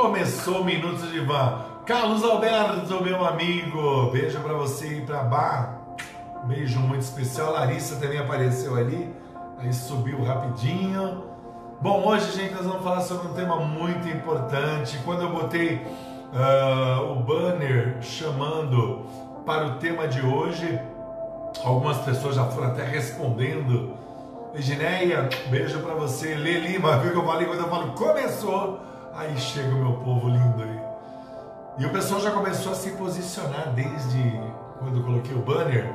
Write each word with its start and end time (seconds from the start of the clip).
Começou 0.00 0.64
Minutos 0.64 1.12
de 1.12 1.20
Van. 1.20 1.58
Carlos 1.84 2.24
Alberto, 2.24 3.04
meu 3.04 3.22
amigo, 3.22 4.10
beijo 4.10 4.40
para 4.40 4.54
você 4.54 4.96
e 4.96 5.00
para 5.02 5.24
Bar. 5.24 5.78
Beijo 6.44 6.80
muito 6.80 7.02
especial. 7.02 7.52
Larissa 7.52 7.96
também 7.96 8.18
apareceu 8.18 8.76
ali, 8.76 9.14
aí 9.58 9.70
subiu 9.74 10.24
rapidinho. 10.24 11.22
Bom, 11.82 12.02
hoje, 12.06 12.32
gente, 12.32 12.54
nós 12.54 12.64
vamos 12.64 12.82
falar 12.82 13.02
sobre 13.02 13.28
um 13.28 13.34
tema 13.34 13.56
muito 13.56 14.08
importante. 14.08 14.98
Quando 15.04 15.20
eu 15.20 15.28
botei 15.28 15.82
uh, 16.32 17.12
o 17.12 17.16
banner 17.16 17.98
chamando 18.00 19.04
para 19.44 19.66
o 19.66 19.70
tema 19.72 20.08
de 20.08 20.24
hoje, 20.24 20.80
algumas 21.62 21.98
pessoas 21.98 22.36
já 22.36 22.46
foram 22.46 22.68
até 22.68 22.84
respondendo. 22.84 23.92
Egineia, 24.54 25.28
beijo 25.50 25.78
para 25.80 25.92
você. 25.92 26.36
Lê 26.36 26.58
Lima, 26.58 26.96
viu 27.00 27.12
que 27.12 27.18
eu 27.18 27.26
falei 27.26 27.46
quando 27.46 27.60
eu 27.60 27.68
falo 27.68 27.92
começou? 27.92 28.89
Aí 29.14 29.36
chega 29.38 29.74
o 29.74 29.78
meu 29.78 29.92
povo 29.98 30.28
lindo 30.28 30.62
aí. 30.62 30.80
E 31.78 31.86
o 31.86 31.90
pessoal 31.90 32.20
já 32.20 32.30
começou 32.30 32.72
a 32.72 32.74
se 32.74 32.90
posicionar 32.92 33.72
desde 33.74 34.40
quando 34.78 34.98
eu 34.98 35.04
coloquei 35.04 35.34
o 35.34 35.40
banner, 35.40 35.92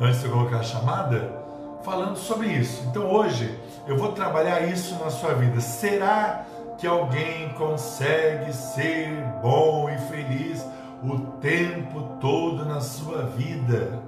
antes 0.00 0.20
de 0.20 0.26
eu 0.26 0.32
colocar 0.32 0.58
a 0.58 0.62
chamada, 0.62 1.42
falando 1.82 2.16
sobre 2.16 2.48
isso. 2.48 2.82
Então 2.88 3.10
hoje 3.10 3.58
eu 3.86 3.96
vou 3.96 4.12
trabalhar 4.12 4.60
isso 4.62 4.94
na 5.02 5.10
sua 5.10 5.34
vida. 5.34 5.60
Será 5.60 6.44
que 6.78 6.86
alguém 6.86 7.50
consegue 7.50 8.52
ser 8.52 9.10
bom 9.42 9.88
e 9.90 9.98
feliz 9.98 10.66
o 11.02 11.18
tempo 11.40 12.00
todo 12.20 12.64
na 12.64 12.80
sua 12.80 13.22
vida? 13.22 14.02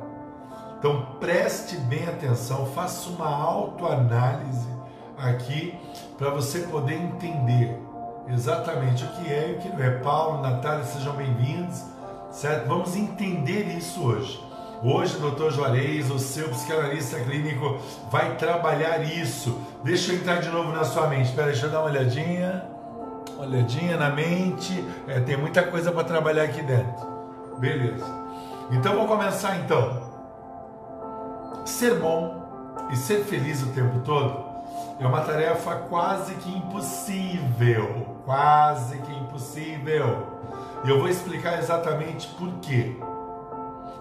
Então 0.79 1.07
preste 1.21 1.77
bem 1.77 2.07
atenção, 2.09 2.67
faça 2.67 3.09
uma 3.11 3.29
autoanálise 3.29 4.69
aqui 5.19 5.79
para 6.19 6.31
você 6.31 6.61
poder 6.61 6.95
entender 6.95 7.79
exatamente 8.29 9.05
o 9.05 9.09
que 9.09 9.33
é 9.33 9.51
e 9.51 9.53
o 9.55 9.59
que 9.59 9.69
não 9.69 9.83
é. 9.83 9.91
Paulo, 9.91 10.43
Natália, 10.43 10.85
sejam 10.85 11.15
bem-vindos, 11.15 11.83
certo? 12.31 12.67
Vamos 12.67 12.97
entender 12.97 13.65
isso 13.77 14.03
hoje. 14.03 14.43
Hoje, 14.83 15.19
doutor 15.19 15.51
Juarez, 15.53 16.11
o 16.11 16.19
seu 16.19 16.49
psicanalista 16.49 17.19
clínico, 17.21 17.79
vai 18.11 18.37
trabalhar 18.37 19.03
isso. 19.03 19.59
Deixa 19.83 20.13
eu 20.13 20.17
entrar 20.17 20.41
de 20.41 20.49
novo 20.49 20.71
na 20.71 20.85
sua 20.85 21.07
mente. 21.07 21.31
Espera, 21.31 21.49
deixa 21.49 21.67
eu 21.67 21.71
dar 21.71 21.81
uma 21.81 21.91
olhadinha. 21.91 22.65
Olhadinha 23.39 23.97
na 23.97 24.11
mente. 24.11 24.85
É, 25.09 25.21
tem 25.21 25.37
muita 25.37 25.63
coisa 25.63 25.91
para 25.93 26.05
trabalhar 26.05 26.45
aqui 26.45 26.63
dentro. 26.63 27.07
Beleza. 27.59 28.05
Então, 28.71 28.97
vou 28.97 29.07
começar 29.07 29.57
então. 29.59 30.03
Ser 31.65 31.99
bom 31.99 32.45
e 32.91 32.97
ser 32.97 33.25
feliz 33.25 33.63
o 33.63 33.69
tempo 33.69 34.01
todo 34.01 34.46
é 34.99 35.07
uma 35.07 35.21
tarefa 35.21 35.75
quase 35.89 36.35
que 36.37 36.51
impossível. 36.57 38.17
Quase 38.25 38.99
que 38.99 39.13
impossível. 39.13 40.27
E 40.85 40.91
eu 40.91 40.99
vou 40.99 41.09
explicar 41.09 41.59
exatamente 41.59 42.27
por 42.29 42.51
quê. 42.63 42.97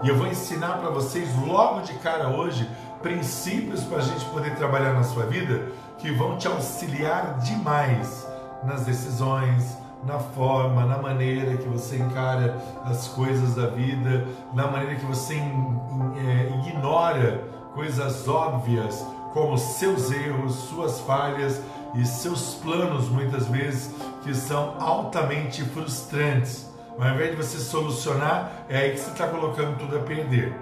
E 0.04 0.10
eu 0.10 0.16
vou 0.16 0.28
ensinar 0.28 0.78
para 0.80 0.90
vocês 0.90 1.30
logo 1.46 1.82
de 1.82 1.94
cara 1.96 2.30
hoje 2.30 2.70
princípios 3.02 3.84
para 3.84 4.00
a 4.00 4.02
gente 4.02 4.26
poder 4.26 4.56
trabalhar 4.56 4.94
na 4.94 5.04
sua 5.04 5.26
vida 5.26 5.72
que 5.98 6.12
vão 6.12 6.38
te 6.38 6.48
auxiliar 6.48 7.38
demais 7.40 8.28
nas 8.64 8.86
decisões, 8.86 9.78
na 10.04 10.20
forma, 10.20 10.86
na 10.86 10.98
maneira 10.98 11.56
que 11.58 11.68
você 11.68 11.98
encara 11.98 12.58
as 12.84 13.08
coisas 13.08 13.56
da 13.56 13.68
vida, 13.68 14.26
na 14.54 14.68
maneira 14.68 14.96
que 14.96 15.06
você 15.06 15.36
é, 15.36 16.68
ignora 16.68 17.44
coisas 17.74 18.28
óbvias 18.28 19.06
como 19.36 19.58
seus 19.58 20.12
erros, 20.12 20.56
suas 20.70 21.02
falhas 21.02 21.62
e 21.94 22.06
seus 22.06 22.56
planos, 22.56 23.10
muitas 23.10 23.48
vezes, 23.48 23.94
que 24.24 24.34
são 24.34 24.78
altamente 24.80 25.62
frustrantes. 25.62 26.74
Ao 26.98 27.10
invés 27.10 27.32
de 27.32 27.36
você 27.36 27.60
solucionar, 27.60 28.50
é 28.70 28.78
aí 28.78 28.92
que 28.92 28.98
você 28.98 29.12
está 29.12 29.28
colocando 29.28 29.78
tudo 29.78 29.98
a 29.98 30.00
perder. 30.00 30.56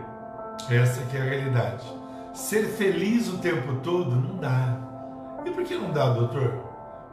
Essa 0.72 1.04
que 1.04 1.16
é 1.16 1.22
a 1.22 1.24
realidade. 1.24 1.86
Ser 2.34 2.66
feliz 2.70 3.28
o 3.30 3.38
tempo 3.38 3.76
todo 3.84 4.16
não 4.16 4.38
dá. 4.38 4.76
E 5.46 5.52
por 5.52 5.64
que 5.64 5.76
não 5.76 5.92
dá, 5.92 6.10
doutor? 6.10 6.56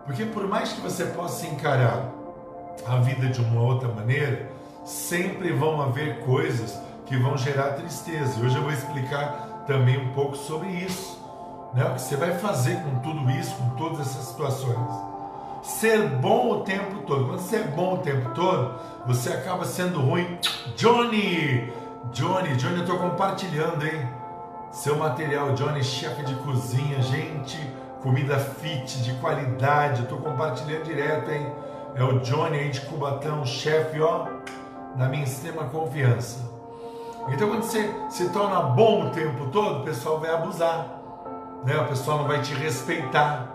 Porque 0.06 0.24
por 0.24 0.48
mais 0.48 0.72
que 0.72 0.80
você 0.80 1.04
possa 1.04 1.46
encarar 1.46 2.10
a 2.86 2.96
vida 2.96 3.26
de 3.26 3.38
uma 3.38 3.60
outra 3.60 3.88
maneira, 3.88 4.50
sempre 4.82 5.52
vão 5.52 5.82
haver 5.82 6.20
coisas 6.20 6.80
que 7.04 7.18
vão 7.18 7.36
gerar 7.36 7.74
tristeza. 7.74 8.40
E 8.40 8.46
hoje 8.46 8.56
eu 8.56 8.62
vou 8.62 8.72
explicar 8.72 9.64
também 9.66 9.98
um 9.98 10.14
pouco 10.14 10.34
sobre 10.38 10.68
isso 10.68 11.19
né? 11.74 11.84
o 11.84 11.94
que 11.94 12.00
você 12.00 12.16
vai 12.16 12.32
fazer 12.38 12.76
com 12.82 12.98
tudo 13.00 13.30
isso, 13.30 13.54
com 13.56 13.70
todas 13.70 14.00
essas 14.00 14.26
situações. 14.26 14.76
Ser 15.62 16.08
bom 16.08 16.50
o 16.52 16.60
tempo 16.60 17.02
todo. 17.06 17.26
Quando 17.26 17.38
você 17.38 17.56
é 17.56 17.64
bom 17.64 17.94
o 17.94 17.98
tempo 17.98 18.30
todo, 18.30 18.74
você 19.06 19.30
acaba 19.30 19.64
sendo 19.64 20.00
ruim. 20.00 20.38
Johnny! 20.76 21.72
Johnny, 22.12 22.56
Johnny, 22.56 22.76
eu 22.76 22.80
estou 22.80 22.98
compartilhando, 22.98 23.84
hein? 23.84 24.08
Seu 24.72 24.96
material, 24.96 25.52
Johnny, 25.52 25.84
chefe 25.84 26.24
de 26.24 26.34
cozinha, 26.36 27.02
gente, 27.02 27.58
comida 28.02 28.38
fit, 28.38 29.02
de 29.02 29.12
qualidade, 29.14 29.98
eu 29.98 30.04
estou 30.04 30.18
compartilhando 30.18 30.84
direto, 30.84 31.30
hein? 31.30 31.46
É 31.94 32.02
o 32.02 32.20
Johnny 32.20 32.58
aí 32.58 32.70
de 32.70 32.80
Cubatão, 32.82 33.44
chefe, 33.44 34.00
ó, 34.00 34.26
na 34.96 35.08
minha 35.08 35.24
extrema 35.24 35.64
confiança. 35.64 36.48
Então, 37.28 37.48
quando 37.48 37.62
você 37.62 37.92
se 38.08 38.30
torna 38.30 38.60
bom 38.60 39.06
o 39.06 39.10
tempo 39.10 39.48
todo, 39.48 39.80
o 39.80 39.84
pessoal 39.84 40.18
vai 40.18 40.30
abusar 40.30 40.99
né? 41.64 41.78
o 41.78 41.86
pessoal 41.86 42.18
não 42.18 42.26
vai 42.26 42.40
te 42.40 42.54
respeitar. 42.54 43.48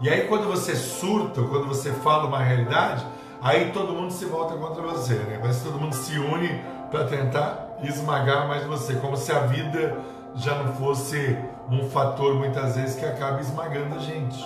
E 0.00 0.08
aí 0.08 0.26
quando 0.26 0.46
você 0.46 0.76
surta, 0.76 1.42
quando 1.42 1.66
você 1.66 1.92
fala 1.92 2.26
uma 2.26 2.38
realidade, 2.38 3.06
aí 3.40 3.70
todo 3.72 3.92
mundo 3.92 4.12
se 4.12 4.26
volta 4.26 4.54
contra 4.54 4.82
você, 4.82 5.14
né? 5.14 5.40
Mas 5.42 5.62
todo 5.62 5.78
mundo 5.78 5.94
se 5.94 6.18
une 6.18 6.62
para 6.90 7.04
tentar 7.04 7.78
esmagar 7.82 8.46
mais 8.46 8.64
você, 8.64 8.94
como 8.96 9.16
se 9.16 9.32
a 9.32 9.40
vida 9.40 9.98
já 10.34 10.54
não 10.54 10.74
fosse 10.74 11.38
um 11.70 11.88
fator 11.88 12.34
muitas 12.34 12.76
vezes 12.76 12.96
que 12.96 13.04
acaba 13.04 13.40
esmagando 13.40 13.94
a 13.96 13.98
gente. 13.98 14.44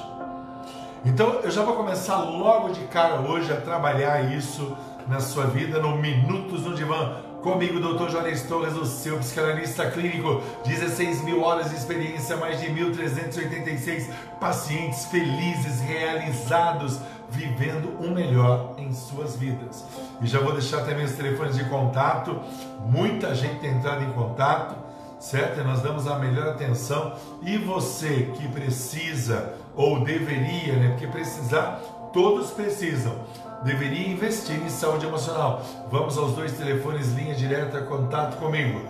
Então 1.04 1.41
eu 1.42 1.50
já 1.50 1.62
vou 1.62 1.74
começar 1.74 2.18
logo 2.18 2.70
de 2.70 2.84
cara 2.84 3.20
hoje 3.20 3.52
a 3.52 3.56
trabalhar 3.56 4.32
isso 4.32 4.76
na 5.08 5.18
sua 5.18 5.47
vida 5.47 5.80
no 5.80 5.97
Minutos 5.97 6.62
no 6.62 6.74
Divã 6.74 7.16
Comigo, 7.43 7.81
Dr. 7.81 8.11
Juarez 8.11 8.43
Torres, 8.43 8.77
o 8.77 8.84
seu 8.84 9.19
psicanalista 9.19 9.91
clínico, 9.91 10.43
16 10.67 11.23
mil 11.25 11.43
horas 11.43 11.71
de 11.71 11.77
experiência, 11.77 12.37
mais 12.37 12.61
de 12.61 12.67
1.386 12.67 14.11
pacientes 14.39 15.06
felizes, 15.06 15.81
realizados, 15.81 17.01
vivendo 17.31 17.97
o 17.99 18.11
melhor 18.11 18.75
em 18.77 18.93
suas 18.93 19.37
vidas. 19.37 19.84
E 20.21 20.27
já 20.27 20.39
vou 20.41 20.53
deixar 20.53 20.84
também 20.84 21.05
os 21.05 21.12
telefones 21.12 21.56
de 21.56 21.65
contato, 21.65 22.39
muita 22.87 23.34
gente 23.34 23.61
tem 23.61 23.71
entrado 23.71 24.05
em 24.05 24.12
contato, 24.12 24.75
certo? 25.19 25.61
E 25.61 25.65
nós 25.65 25.81
damos 25.81 26.07
a 26.07 26.19
melhor 26.19 26.49
atenção. 26.49 27.15
E 27.43 27.57
você 27.57 28.31
que 28.34 28.49
precisa, 28.49 29.55
ou 29.75 30.05
deveria, 30.05 30.75
né? 30.75 30.89
Porque 30.91 31.07
precisar, 31.07 31.81
todos 32.12 32.50
precisam 32.50 33.15
deveria 33.62 34.09
investir 34.09 34.60
em 34.62 34.69
saúde 34.69 35.06
emocional. 35.06 35.62
Vamos 35.91 36.16
aos 36.16 36.34
dois 36.34 36.53
telefones, 36.53 37.12
linha 37.15 37.34
direta, 37.34 37.82
contato 37.82 38.38
comigo. 38.38 38.81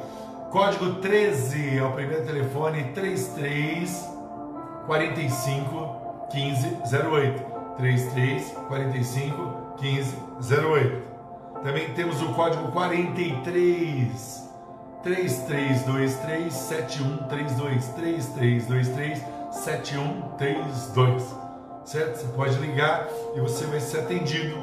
Código 0.50 0.94
13 0.97 1.78
é 1.78 1.84
o 1.84 1.92
primeiro 1.92 2.25
telefone 2.25 2.84
33 2.92 4.08
45 4.86 6.26
15 6.31 6.76
08. 7.08 7.50
33 7.76 8.53
45 8.69 9.76
15 9.78 10.16
08. 10.41 11.10
Também 11.62 11.92
temos 11.94 12.20
o 12.22 12.32
código 12.34 12.72
43 12.72 14.50
3323 15.02 16.52
7132 16.52 17.87
3323 17.88 19.22
7132 19.50 21.39
certo? 21.90 22.20
Você 22.20 22.26
pode 22.28 22.56
ligar 22.58 23.08
e 23.34 23.40
você 23.40 23.64
vai 23.66 23.80
ser 23.80 24.00
atendido, 24.00 24.56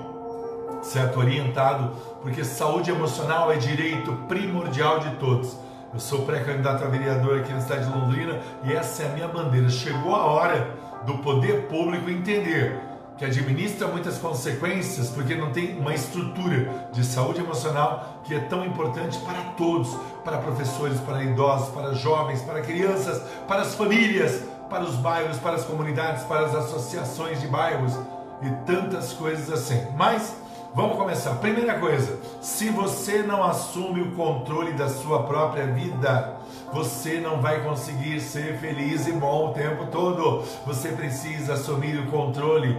certo? 0.81 1.19
Orientado, 1.19 1.91
porque 2.21 2.41
saúde 2.45 2.89
emocional 2.89 3.51
é 3.51 3.57
direito 3.57 4.13
primordial 4.29 4.99
de 4.99 5.09
todos. 5.17 5.57
Eu 5.93 5.99
sou 5.99 6.21
pré-candidato 6.21 6.85
a 6.85 6.87
vereador 6.87 7.39
aqui 7.39 7.51
na 7.51 7.59
cidade 7.59 7.85
de 7.85 7.91
Londrina 7.91 8.39
e 8.63 8.71
essa 8.71 9.03
é 9.03 9.07
a 9.07 9.09
minha 9.09 9.27
bandeira. 9.27 9.69
Chegou 9.69 10.15
a 10.15 10.23
hora 10.23 10.73
do 11.05 11.17
poder 11.17 11.67
público 11.67 12.09
entender 12.09 12.79
que 13.17 13.25
administra 13.25 13.87
muitas 13.87 14.17
consequências 14.19 15.09
porque 15.09 15.35
não 15.35 15.51
tem 15.51 15.77
uma 15.77 15.93
estrutura 15.93 16.87
de 16.93 17.03
saúde 17.03 17.41
emocional 17.41 18.21
que 18.23 18.35
é 18.35 18.39
tão 18.39 18.65
importante 18.65 19.17
para 19.19 19.41
todos, 19.57 19.89
para 20.23 20.37
professores, 20.37 20.99
para 21.01 21.23
idosos, 21.23 21.69
para 21.69 21.93
jovens, 21.93 22.41
para 22.43 22.61
crianças, 22.61 23.21
para 23.47 23.61
as 23.61 23.75
famílias, 23.75 24.43
para 24.69 24.83
os 24.83 24.95
bairros, 24.95 25.37
para 25.37 25.55
as 25.55 25.65
comunidades, 25.65 26.23
para 26.23 26.45
as 26.45 26.55
associações 26.55 27.41
de 27.41 27.47
bairros 27.47 27.93
e 28.41 28.49
tantas 28.65 29.13
coisas 29.13 29.51
assim. 29.51 29.85
Mas 29.95 30.35
vamos 30.73 30.97
começar. 30.97 31.35
Primeira 31.35 31.79
coisa, 31.79 32.19
se 32.41 32.69
você 32.69 33.23
não 33.23 33.43
assume 33.43 34.01
o 34.01 34.11
controle 34.11 34.73
da 34.73 34.89
sua 34.89 35.23
própria 35.23 35.67
vida, 35.67 36.37
você 36.71 37.19
não 37.19 37.41
vai 37.41 37.63
conseguir 37.63 38.19
ser 38.19 38.57
feliz 38.59 39.07
e 39.07 39.13
bom 39.13 39.49
o 39.49 39.53
tempo 39.53 39.87
todo. 39.87 40.43
Você 40.65 40.89
precisa 40.89 41.53
assumir 41.53 41.97
o 41.99 42.07
controle 42.07 42.77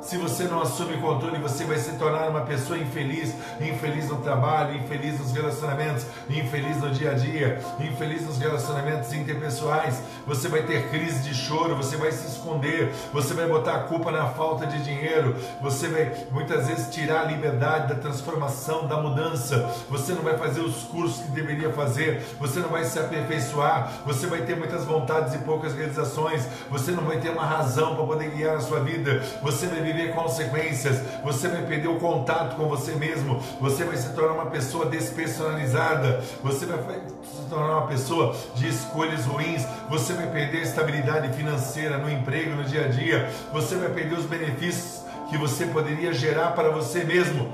Se 0.00 0.16
você 0.16 0.44
não 0.44 0.62
assume 0.62 0.96
controle, 0.98 1.38
você 1.38 1.64
vai 1.64 1.76
se 1.76 1.92
tornar 1.96 2.28
uma 2.28 2.42
pessoa 2.42 2.78
infeliz, 2.78 3.34
infeliz 3.60 4.08
no 4.08 4.16
trabalho, 4.18 4.76
infeliz 4.76 5.18
nos 5.18 5.32
relacionamentos, 5.32 6.06
infeliz 6.30 6.78
no 6.78 6.90
dia 6.90 7.10
a 7.10 7.14
dia, 7.14 7.60
infeliz 7.80 8.24
nos 8.24 8.38
relacionamentos 8.38 9.12
interpessoais. 9.12 10.00
Você 10.26 10.48
vai 10.48 10.62
ter 10.62 10.88
crise 10.88 11.20
de 11.28 11.34
choro, 11.34 11.74
você 11.74 11.96
vai 11.96 12.12
se 12.12 12.28
esconder, 12.28 12.92
você 13.12 13.34
vai 13.34 13.46
botar 13.46 13.74
a 13.74 13.80
culpa 13.80 14.10
na 14.12 14.26
falta 14.26 14.66
de 14.66 14.82
dinheiro, 14.82 15.34
você 15.60 15.88
vai 15.88 16.12
muitas 16.30 16.68
vezes 16.68 16.94
tirar 16.94 17.22
a 17.22 17.24
liberdade 17.24 17.92
da 17.92 18.00
transformação, 18.00 18.86
da 18.86 18.98
mudança. 18.98 19.68
Você 19.90 20.12
não 20.12 20.22
vai 20.22 20.38
fazer 20.38 20.60
os 20.60 20.84
cursos 20.84 21.24
que 21.24 21.32
deveria 21.32 21.72
fazer, 21.72 22.24
você 22.38 22.60
não 22.60 22.68
vai 22.68 22.84
se 22.84 22.98
aperfeiçoar, 22.98 23.92
você 24.06 24.26
vai 24.26 24.42
ter 24.42 24.56
muitas 24.56 24.84
vontades 24.84 25.34
e 25.34 25.38
poucas 25.38 25.74
realizações, 25.74 26.46
você 26.70 26.92
não 26.92 27.02
vai 27.02 27.18
ter 27.18 27.30
uma 27.30 27.44
razão 27.44 27.96
para 27.96 28.04
poder 28.04 28.30
guiar 28.30 28.56
a 28.56 28.60
sua 28.60 28.80
vida, 28.80 29.20
você 29.42 29.66
vai 29.66 29.87
viver 29.92 30.14
consequências, 30.14 31.00
você 31.24 31.48
vai 31.48 31.62
perder 31.62 31.88
o 31.88 31.96
contato 31.96 32.56
com 32.56 32.68
você 32.68 32.92
mesmo, 32.92 33.40
você 33.60 33.84
vai 33.84 33.96
se 33.96 34.12
tornar 34.14 34.34
uma 34.34 34.50
pessoa 34.50 34.86
despersonalizada, 34.86 36.22
você 36.42 36.66
vai 36.66 36.78
se 37.22 37.48
tornar 37.48 37.78
uma 37.78 37.86
pessoa 37.86 38.36
de 38.54 38.68
escolhas 38.68 39.24
ruins, 39.24 39.66
você 39.88 40.12
vai 40.12 40.26
perder 40.26 40.58
a 40.58 40.62
estabilidade 40.62 41.32
financeira 41.34 41.98
no 41.98 42.10
emprego, 42.10 42.56
no 42.56 42.64
dia 42.64 42.86
a 42.86 42.88
dia, 42.88 43.30
você 43.52 43.76
vai 43.76 43.88
perder 43.88 44.18
os 44.18 44.26
benefícios 44.26 45.02
que 45.30 45.38
você 45.38 45.66
poderia 45.66 46.12
gerar 46.12 46.52
para 46.52 46.70
você 46.70 47.04
mesmo. 47.04 47.52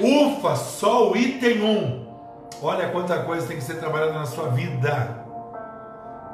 Ufa, 0.00 0.56
só 0.56 1.10
o 1.10 1.16
item 1.16 1.62
1. 1.62 2.08
Olha 2.62 2.88
quanta 2.88 3.18
coisa 3.20 3.46
tem 3.46 3.56
que 3.56 3.62
ser 3.62 3.74
trabalhada 3.74 4.12
na 4.12 4.26
sua 4.26 4.48
vida. 4.48 5.24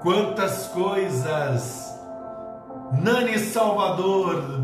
Quantas 0.03 0.69
coisas. 0.69 1.93
Nani 2.93 3.39
Salvador, 3.39 4.59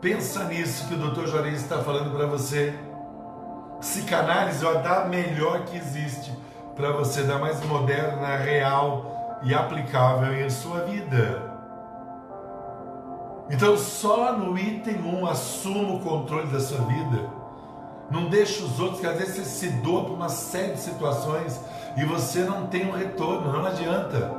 Pensa 0.00 0.44
nisso 0.44 0.86
que 0.86 0.94
o 0.94 0.98
Dr. 0.98 1.26
Juarez 1.26 1.62
está 1.62 1.78
falando 1.78 2.14
para 2.14 2.26
você. 2.26 2.74
Psicanálise 3.80 4.64
é 4.64 4.86
a 4.86 5.04
melhor 5.06 5.64
que 5.64 5.76
existe 5.76 6.32
para 6.76 6.92
você, 6.92 7.22
da 7.22 7.38
mais 7.38 7.64
moderna, 7.64 8.36
real 8.36 9.40
e 9.42 9.54
aplicável 9.54 10.32
em 10.34 10.48
sua 10.50 10.80
vida. 10.80 11.54
Então, 13.50 13.76
só 13.76 14.32
no 14.32 14.58
item 14.58 15.02
1, 15.02 15.20
um, 15.20 15.26
assuma 15.26 15.94
o 15.94 16.00
controle 16.00 16.46
da 16.48 16.60
sua 16.60 16.78
vida. 16.78 17.28
Não 18.10 18.28
deixe 18.28 18.62
os 18.62 18.78
outros, 18.80 19.00
que 19.00 19.06
às 19.06 19.18
vezes 19.18 19.34
você 19.34 19.44
se 19.44 19.68
doa 19.82 20.04
para 20.04 20.14
uma 20.14 20.28
série 20.28 20.72
de 20.72 20.80
situações 20.80 21.60
e 21.96 22.04
você 22.04 22.40
não 22.40 22.66
tem 22.66 22.88
um 22.88 22.92
retorno, 22.92 23.52
não 23.52 23.66
adianta. 23.66 24.34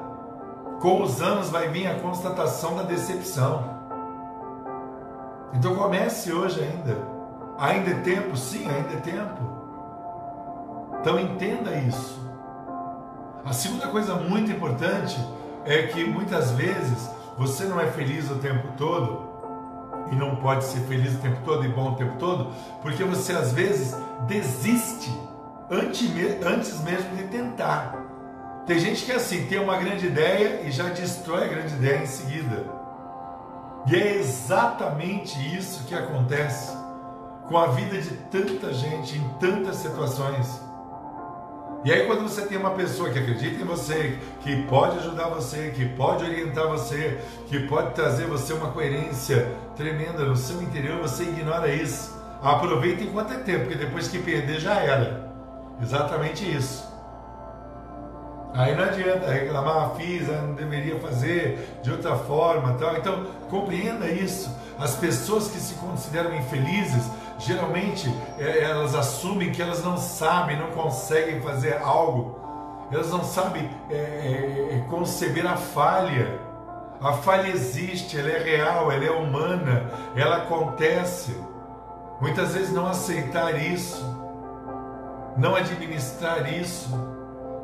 Com 0.80 1.02
os 1.02 1.22
anos 1.22 1.50
vai 1.50 1.70
vir 1.70 1.88
a 1.88 2.00
constatação 2.00 2.76
da 2.76 2.84
decepção. 2.84 3.75
Então 5.54 5.76
comece 5.76 6.32
hoje 6.32 6.62
ainda. 6.62 6.98
Ainda 7.58 7.92
é 7.92 7.94
tempo? 7.96 8.36
Sim, 8.36 8.68
ainda 8.70 8.94
é 8.94 9.00
tempo. 9.00 9.56
Então 11.00 11.20
entenda 11.20 11.72
isso. 11.76 12.20
A 13.46 13.54
segunda 13.54 13.88
coisa 13.88 14.16
muito 14.16 14.52
importante 14.52 15.16
é 15.66 15.84
que 15.84 16.04
muitas 16.04 16.52
vezes 16.52 17.10
você 17.38 17.66
não 17.66 17.80
é 17.80 17.88
feliz 17.88 18.30
o 18.30 18.36
tempo 18.36 18.70
todo 18.78 19.26
e 20.12 20.16
não 20.16 20.36
pode 20.38 20.64
ser 20.64 20.80
feliz 20.82 21.16
o 21.16 21.20
tempo 21.20 21.40
todo 21.44 21.66
e 21.66 21.68
bom 21.68 21.92
o 21.92 21.96
tempo 21.96 22.16
todo, 22.18 22.52
porque 22.82 23.04
você 23.04 23.34
às 23.34 23.52
vezes 23.54 23.96
desiste 24.28 25.12
antes 25.70 26.82
mesmo 26.82 27.16
de 27.16 27.24
tentar. 27.26 27.96
Tem 28.66 28.80
gente 28.80 29.06
que 29.06 29.12
é 29.12 29.16
assim, 29.16 29.46
tem 29.46 29.60
uma 29.60 29.78
grande 29.78 30.08
ideia 30.08 30.62
e 30.64 30.72
já 30.72 30.90
destrói 30.90 31.46
a 31.46 31.48
grande 31.48 31.76
ideia 31.76 32.02
em 32.02 32.08
seguida. 32.08 32.66
E 33.88 33.96
é 33.96 34.18
exatamente 34.18 35.38
isso 35.56 35.86
que 35.86 35.94
acontece 35.94 36.76
com 37.48 37.58
a 37.58 37.68
vida 37.68 38.02
de 38.02 38.12
tanta 38.32 38.74
gente 38.74 39.18
em 39.18 39.30
tantas 39.40 39.76
situações. 39.78 40.60
E 41.84 41.92
aí, 41.92 42.08
quando 42.08 42.24
você 42.24 42.42
tem 42.48 42.58
uma 42.58 42.72
pessoa 42.72 43.12
que 43.12 43.20
acredita 43.20 43.62
em 43.62 43.66
você, 43.66 44.18
que 44.42 44.64
pode 44.64 44.98
ajudar 44.98 45.28
você, 45.28 45.70
que 45.70 45.86
pode 45.86 46.24
orientar 46.24 46.68
você, 46.68 47.20
que 47.48 47.60
pode 47.68 47.94
trazer 47.94 48.26
você 48.26 48.54
uma 48.54 48.72
coerência 48.72 49.48
tremenda 49.76 50.26
no 50.26 50.36
seu 50.36 50.60
interior, 50.64 51.00
você 51.00 51.24
ignora 51.24 51.72
isso. 51.72 52.12
Aproveita 52.42 53.04
enquanto 53.04 53.34
é 53.34 53.38
tempo, 53.38 53.66
porque 53.66 53.78
depois 53.78 54.08
que 54.08 54.18
perder 54.18 54.60
já 54.60 54.74
era. 54.80 55.30
Exatamente 55.80 56.44
isso. 56.52 56.95
Aí 58.56 58.74
não 58.74 58.86
adianta 58.86 59.32
reclamar, 59.32 59.96
fiz, 59.96 60.28
não 60.28 60.54
deveria 60.54 60.98
fazer 61.00 61.80
de 61.84 61.92
outra 61.92 62.16
forma, 62.16 62.76
tal. 62.80 62.96
Então 62.96 63.26
compreenda 63.50 64.08
isso. 64.08 64.50
As 64.80 64.96
pessoas 64.96 65.50
que 65.50 65.60
se 65.60 65.76
consideram 65.76 66.36
infelizes 66.36 67.04
geralmente 67.38 68.10
é, 68.40 68.64
elas 68.64 68.96
assumem 68.96 69.52
que 69.52 69.62
elas 69.62 69.84
não 69.84 69.98
sabem, 69.98 70.58
não 70.58 70.72
conseguem 70.72 71.42
fazer 71.42 71.78
algo, 71.82 72.40
elas 72.92 73.10
não 73.10 73.24
sabem 73.24 73.70
é, 73.90 73.96
é, 73.96 74.76
é, 74.76 74.80
conceber 74.90 75.46
a 75.46 75.58
falha. 75.58 76.40
A 77.02 77.12
falha 77.12 77.50
existe, 77.50 78.18
ela 78.18 78.30
é 78.30 78.40
real, 78.40 78.90
ela 78.92 79.04
é 79.04 79.12
humana, 79.12 79.92
ela 80.16 80.38
acontece. 80.38 81.36
Muitas 82.22 82.54
vezes 82.54 82.72
não 82.72 82.88
aceitar 82.88 83.62
isso, 83.62 84.04
não 85.36 85.56
administrar 85.56 86.52
isso, 86.52 86.90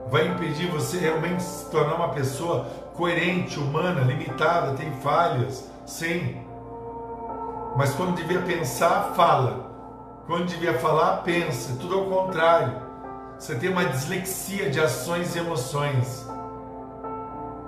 vai 0.09 0.27
impedir 0.27 0.67
você 0.67 0.97
realmente 0.97 1.43
se 1.43 1.69
tornar 1.69 1.95
uma 1.95 2.09
pessoa 2.09 2.65
coerente, 2.95 3.59
humana, 3.59 4.01
limitada, 4.01 4.73
tem 4.73 4.91
falhas, 5.01 5.69
sim. 5.85 6.37
Mas 7.75 7.93
quando 7.93 8.15
devia 8.15 8.41
pensar, 8.41 9.13
fala. 9.15 9.71
Quando 10.27 10.45
devia 10.45 10.77
falar, 10.79 11.17
pensa. 11.17 11.77
Tudo 11.79 11.99
ao 11.99 12.05
contrário. 12.05 12.73
Você 13.39 13.55
tem 13.55 13.69
uma 13.69 13.85
dislexia 13.85 14.69
de 14.69 14.79
ações 14.79 15.35
e 15.35 15.39
emoções. 15.39 16.27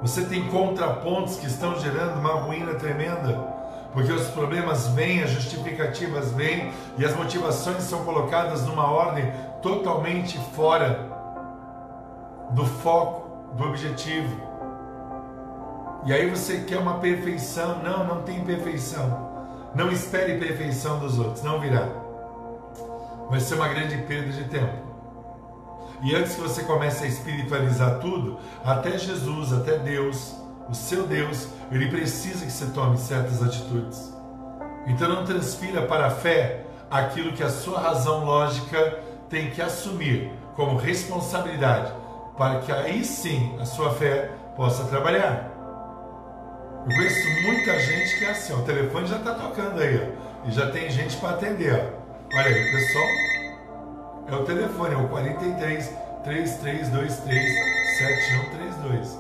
Você 0.01 0.25
tem 0.25 0.47
contrapontos 0.49 1.37
que 1.37 1.47
estão 1.47 1.79
gerando 1.79 2.19
uma 2.19 2.33
ruína 2.33 2.75
tremenda. 2.75 3.53
Porque 3.93 4.11
os 4.11 4.27
problemas 4.27 4.87
vêm, 4.89 5.23
as 5.23 5.29
justificativas 5.29 6.31
vêm 6.31 6.73
e 6.97 7.05
as 7.05 7.15
motivações 7.15 7.83
são 7.83 8.03
colocadas 8.03 8.65
numa 8.65 8.91
ordem 8.91 9.31
totalmente 9.61 10.37
fora 10.55 11.12
do 12.53 12.65
foco, 12.65 13.55
do 13.55 13.65
objetivo. 13.65 14.41
E 16.05 16.13
aí 16.13 16.29
você 16.29 16.61
quer 16.61 16.77
uma 16.77 16.99
perfeição. 16.99 17.79
Não, 17.83 18.05
não 18.05 18.23
tem 18.23 18.43
perfeição. 18.43 19.31
Não 19.75 19.91
espere 19.91 20.37
perfeição 20.37 20.99
dos 20.99 21.17
outros, 21.17 21.43
não 21.43 21.59
virá. 21.59 21.87
Vai 23.29 23.39
ser 23.39 23.55
uma 23.55 23.67
grande 23.67 23.97
perda 24.03 24.31
de 24.31 24.43
tempo. 24.45 24.83
E 26.03 26.13
antes 26.15 26.35
que 26.35 26.41
você 26.41 26.63
comece 26.63 27.05
a 27.05 27.07
espiritualizar 27.07 27.99
tudo, 27.99 28.37
até 28.63 28.97
Jesus, 28.97 29.53
até 29.53 29.77
Deus, 29.77 30.35
o 30.69 30.75
seu 30.75 31.07
Deus, 31.07 31.47
ele 31.71 31.89
precisa 31.89 32.45
que 32.45 32.51
você 32.51 32.65
tome 32.67 32.97
certas 32.97 33.41
atitudes. 33.41 34.13
Então 34.85 35.07
não 35.07 35.23
transfira 35.25 35.83
para 35.83 36.07
a 36.07 36.11
fé 36.11 36.65
aquilo 36.91 37.33
que 37.33 37.41
a 37.41 37.49
sua 37.49 37.79
razão 37.79 38.25
lógica 38.25 38.99
tem 39.29 39.49
que 39.49 39.61
assumir 39.61 40.29
como 40.55 40.77
responsabilidade, 40.77 41.91
para 42.37 42.59
que 42.59 42.71
aí 42.71 43.03
sim 43.03 43.55
a 43.59 43.65
sua 43.65 43.91
fé 43.91 44.31
possa 44.55 44.83
trabalhar. 44.85 45.51
Eu 46.85 46.95
conheço 46.95 47.29
muita 47.43 47.79
gente 47.79 48.19
que 48.19 48.25
é 48.25 48.31
assim, 48.31 48.53
ó, 48.53 48.57
o 48.57 48.63
telefone 48.63 49.07
já 49.07 49.17
está 49.17 49.33
tocando 49.35 49.79
aí, 49.79 49.97
ó, 49.97 50.47
e 50.47 50.51
já 50.51 50.69
tem 50.71 50.89
gente 50.89 51.15
para 51.17 51.31
atender. 51.31 51.73
Ó. 51.73 52.37
Olha 52.37 52.47
aí, 52.47 52.71
pessoal, 52.71 53.05
é 54.27 54.35
o 54.35 54.43
telefone, 54.43 54.93
é 54.93 54.97
o 54.97 55.07
43 55.07 55.93
3323 56.23 57.97
7132. 57.97 59.19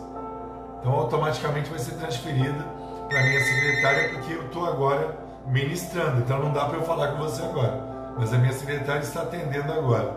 Então 0.79 0.91
automaticamente 0.91 1.69
vai 1.69 1.79
ser 1.79 1.95
transferido 1.95 2.63
para 3.07 3.23
minha 3.23 3.39
secretária, 3.39 4.09
porque 4.09 4.33
eu 4.33 4.45
estou 4.45 4.65
agora 4.65 5.17
ministrando, 5.47 6.21
então 6.21 6.39
não 6.39 6.51
dá 6.51 6.65
para 6.65 6.77
eu 6.77 6.83
falar 6.83 7.09
com 7.09 7.17
você 7.17 7.43
agora, 7.43 8.13
mas 8.17 8.33
a 8.33 8.37
minha 8.37 8.53
secretária 8.53 9.01
está 9.01 9.21
atendendo 9.21 9.71
agora. 9.71 10.15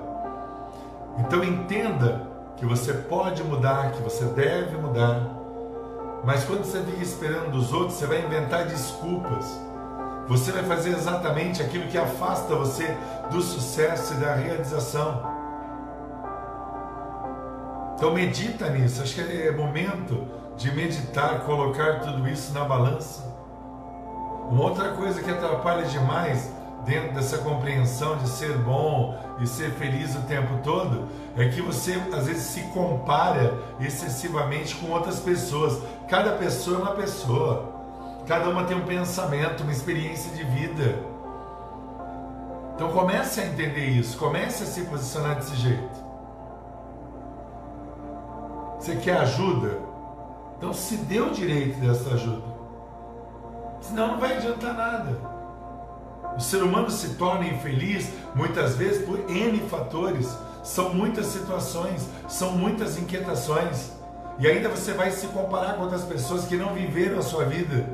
Então 1.19 1.45
entenda 1.45 2.23
que 2.57 2.65
você 2.65 2.93
pode 2.93 3.43
mudar, 3.45 3.93
que 3.93 4.03
você 4.03 4.25
deve 4.25 4.77
mudar 4.77 5.37
mas 6.27 6.45
quando 6.45 6.65
você 6.65 6.83
fica 6.83 7.01
esperando 7.01 7.53
dos 7.53 7.73
outros, 7.73 7.95
você 7.95 8.07
vai 8.07 8.21
inventar 8.21 8.67
desculpas. 8.67 9.61
Você 10.27 10.51
vai 10.51 10.65
fazer 10.65 10.91
exatamente 10.91 11.63
aquilo 11.63 11.87
que 11.87 11.97
afasta 11.97 12.53
você 12.57 12.97
do 13.31 13.41
sucesso 13.41 14.15
e 14.15 14.17
da 14.17 14.35
realização. 14.35 15.23
Então 17.95 18.13
medita 18.13 18.69
nisso. 18.71 19.03
Acho 19.03 19.15
que 19.15 19.21
é 19.21 19.53
momento 19.53 20.27
de 20.57 20.75
meditar, 20.75 21.45
colocar 21.45 22.01
tudo 22.01 22.29
isso 22.29 22.53
na 22.53 22.65
balança. 22.65 23.23
Uma 24.51 24.65
outra 24.65 24.95
coisa 24.95 25.23
que 25.23 25.31
atrapalha 25.31 25.87
demais 25.87 26.51
dentro 26.85 27.15
dessa 27.15 27.39
compreensão 27.39 28.17
de 28.17 28.29
ser 28.29 28.57
bom 28.59 29.19
e 29.41 29.47
ser 29.47 29.73
feliz 29.73 30.15
o 30.15 30.21
tempo 30.23 30.59
todo, 30.63 31.09
é 31.37 31.49
que 31.49 31.61
você 31.61 32.01
às 32.13 32.27
vezes 32.27 32.45
se 32.45 32.61
compara 32.73 33.55
excessivamente 33.81 34.77
com 34.77 34.91
outras 34.91 35.19
pessoas. 35.19 35.81
Cada 36.09 36.33
pessoa 36.33 36.79
é 36.79 36.83
uma 36.83 36.95
pessoa. 36.95 37.75
Cada 38.27 38.49
uma 38.49 38.65
tem 38.65 38.77
um 38.77 38.85
pensamento, 38.85 39.63
uma 39.63 39.73
experiência 39.73 40.33
de 40.33 40.43
vida. 40.45 40.99
Então 42.75 42.91
comece 42.91 43.41
a 43.41 43.47
entender 43.47 43.87
isso, 43.87 44.19
comece 44.19 44.65
a 44.65 44.67
se 44.67 44.83
posicionar 44.83 45.37
desse 45.37 45.57
jeito. 45.57 46.07
Você 48.79 48.97
quer 48.97 49.19
ajuda? 49.19 49.79
Então 50.59 50.73
se 50.73 50.97
dê 50.99 51.21
o 51.21 51.31
direito 51.31 51.81
dessa 51.81 52.15
ajuda. 52.15 52.57
Senão 53.81 54.09
não 54.09 54.21
vai 54.21 54.37
adiantar 54.37 54.75
nada. 54.75 55.36
O 56.37 56.41
ser 56.41 56.63
humano 56.63 56.91
se 56.91 57.15
torna 57.15 57.47
infeliz 57.47 58.11
muitas 58.35 58.77
vezes 58.77 59.05
por 59.07 59.19
N 59.31 59.59
fatores. 59.71 60.29
São 60.63 60.93
muitas 60.93 61.27
situações, 61.27 62.07
são 62.29 62.53
muitas 62.53 62.99
inquietações. 62.99 63.93
E 64.39 64.47
ainda 64.47 64.69
você 64.69 64.93
vai 64.93 65.11
se 65.11 65.27
comparar 65.29 65.75
com 65.75 65.85
outras 65.85 66.05
pessoas 66.05 66.45
que 66.45 66.57
não 66.57 66.75
viveram 66.75 67.19
a 67.19 67.23
sua 67.23 67.45
vida. 67.45 67.87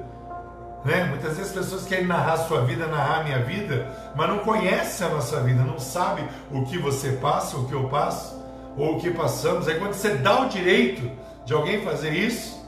Né? 0.84 1.04
Muitas 1.04 1.36
vezes 1.36 1.56
as 1.56 1.64
pessoas 1.64 1.84
querem 1.84 2.06
narrar 2.06 2.32
a 2.32 2.38
sua 2.38 2.62
vida, 2.62 2.88
narrar 2.88 3.20
a 3.20 3.24
minha 3.24 3.38
vida, 3.44 3.86
mas 4.16 4.28
não 4.28 4.38
conhecem 4.40 5.06
a 5.06 5.10
nossa 5.10 5.40
vida, 5.40 5.62
não 5.62 5.78
sabe 5.78 6.24
o 6.50 6.64
que 6.64 6.76
você 6.78 7.12
passa, 7.12 7.56
o 7.56 7.68
que 7.68 7.72
eu 7.72 7.84
passo, 7.84 8.42
ou 8.76 8.96
o 8.96 9.00
que 9.00 9.12
passamos. 9.12 9.68
Aí 9.68 9.78
quando 9.78 9.92
você 9.92 10.16
dá 10.16 10.40
o 10.40 10.48
direito 10.48 11.08
de 11.44 11.52
alguém 11.52 11.82
fazer 11.82 12.10
isso, 12.10 12.60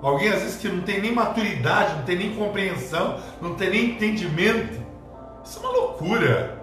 alguém 0.00 0.28
às 0.28 0.42
vezes 0.42 0.56
que 0.58 0.68
não 0.68 0.82
tem 0.82 1.00
nem 1.00 1.12
maturidade, 1.12 1.96
não 1.96 2.02
tem 2.04 2.16
nem 2.16 2.36
compreensão, 2.36 3.18
não 3.42 3.54
tem 3.54 3.70
nem 3.70 3.90
entendimento, 3.90 4.85
isso 5.46 5.58
é 5.58 5.62
uma 5.62 5.70
loucura. 5.70 6.60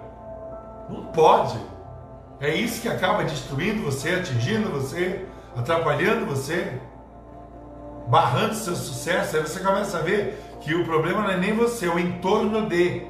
Não 0.90 1.06
pode. 1.06 1.58
É 2.38 2.54
isso 2.54 2.82
que 2.82 2.88
acaba 2.88 3.24
destruindo 3.24 3.82
você, 3.82 4.10
atingindo 4.10 4.68
você, 4.68 5.24
atrapalhando 5.56 6.26
você, 6.26 6.78
barrando 8.06 8.54
seu 8.54 8.76
sucesso. 8.76 9.36
Aí 9.36 9.42
você 9.42 9.60
começa 9.60 9.98
a 9.98 10.02
ver 10.02 10.38
que 10.60 10.74
o 10.74 10.84
problema 10.84 11.22
não 11.22 11.30
é 11.30 11.36
nem 11.38 11.54
você, 11.54 11.86
é 11.86 11.90
o 11.90 11.98
entorno 11.98 12.68
de. 12.68 13.06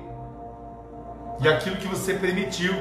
E 1.40 1.48
aquilo 1.48 1.76
que 1.76 1.88
você 1.88 2.14
permitiu. 2.14 2.72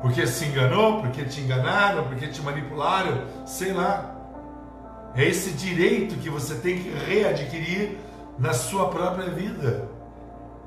Porque 0.00 0.24
se 0.24 0.44
enganou, 0.44 1.00
porque 1.00 1.24
te 1.24 1.40
enganaram, 1.40 2.04
porque 2.04 2.28
te 2.28 2.40
manipularam, 2.42 3.24
sei 3.44 3.72
lá. 3.72 4.14
É 5.16 5.24
esse 5.24 5.50
direito 5.50 6.14
que 6.16 6.30
você 6.30 6.54
tem 6.56 6.78
que 6.78 6.90
readquirir 6.90 7.98
na 8.38 8.52
sua 8.52 8.88
própria 8.90 9.30
vida, 9.30 9.88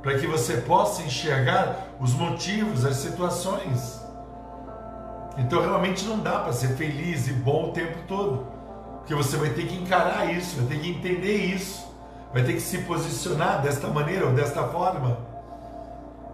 para 0.01 0.17
que 0.17 0.27
você 0.27 0.57
possa 0.57 1.01
enxergar 1.01 1.87
os 1.99 2.13
motivos, 2.13 2.85
as 2.85 2.95
situações. 2.97 3.99
Então 5.37 5.61
realmente 5.61 6.05
não 6.05 6.19
dá 6.19 6.39
para 6.39 6.53
ser 6.53 6.69
feliz 6.75 7.27
e 7.27 7.33
bom 7.33 7.69
o 7.69 7.71
tempo 7.71 7.97
todo, 8.07 8.47
porque 8.99 9.13
você 9.13 9.37
vai 9.37 9.49
ter 9.49 9.67
que 9.67 9.75
encarar 9.75 10.31
isso, 10.33 10.57
vai 10.57 10.65
ter 10.65 10.79
que 10.79 10.89
entender 10.89 11.35
isso, 11.35 11.87
vai 12.33 12.43
ter 12.43 12.53
que 12.53 12.61
se 12.61 12.79
posicionar 12.79 13.61
desta 13.61 13.87
maneira 13.87 14.25
ou 14.25 14.33
desta 14.33 14.63
forma. 14.63 15.17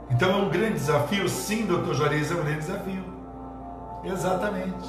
Então 0.10 0.30
é 0.30 0.36
um 0.36 0.50
grande 0.50 0.74
desafio, 0.76 1.28
sim, 1.28 1.66
doutor 1.66 1.96
Juarez, 1.96 2.32
é 2.32 2.36
um 2.36 2.44
grande 2.44 2.60
desafio. 2.60 3.04
Exatamente. 4.04 4.88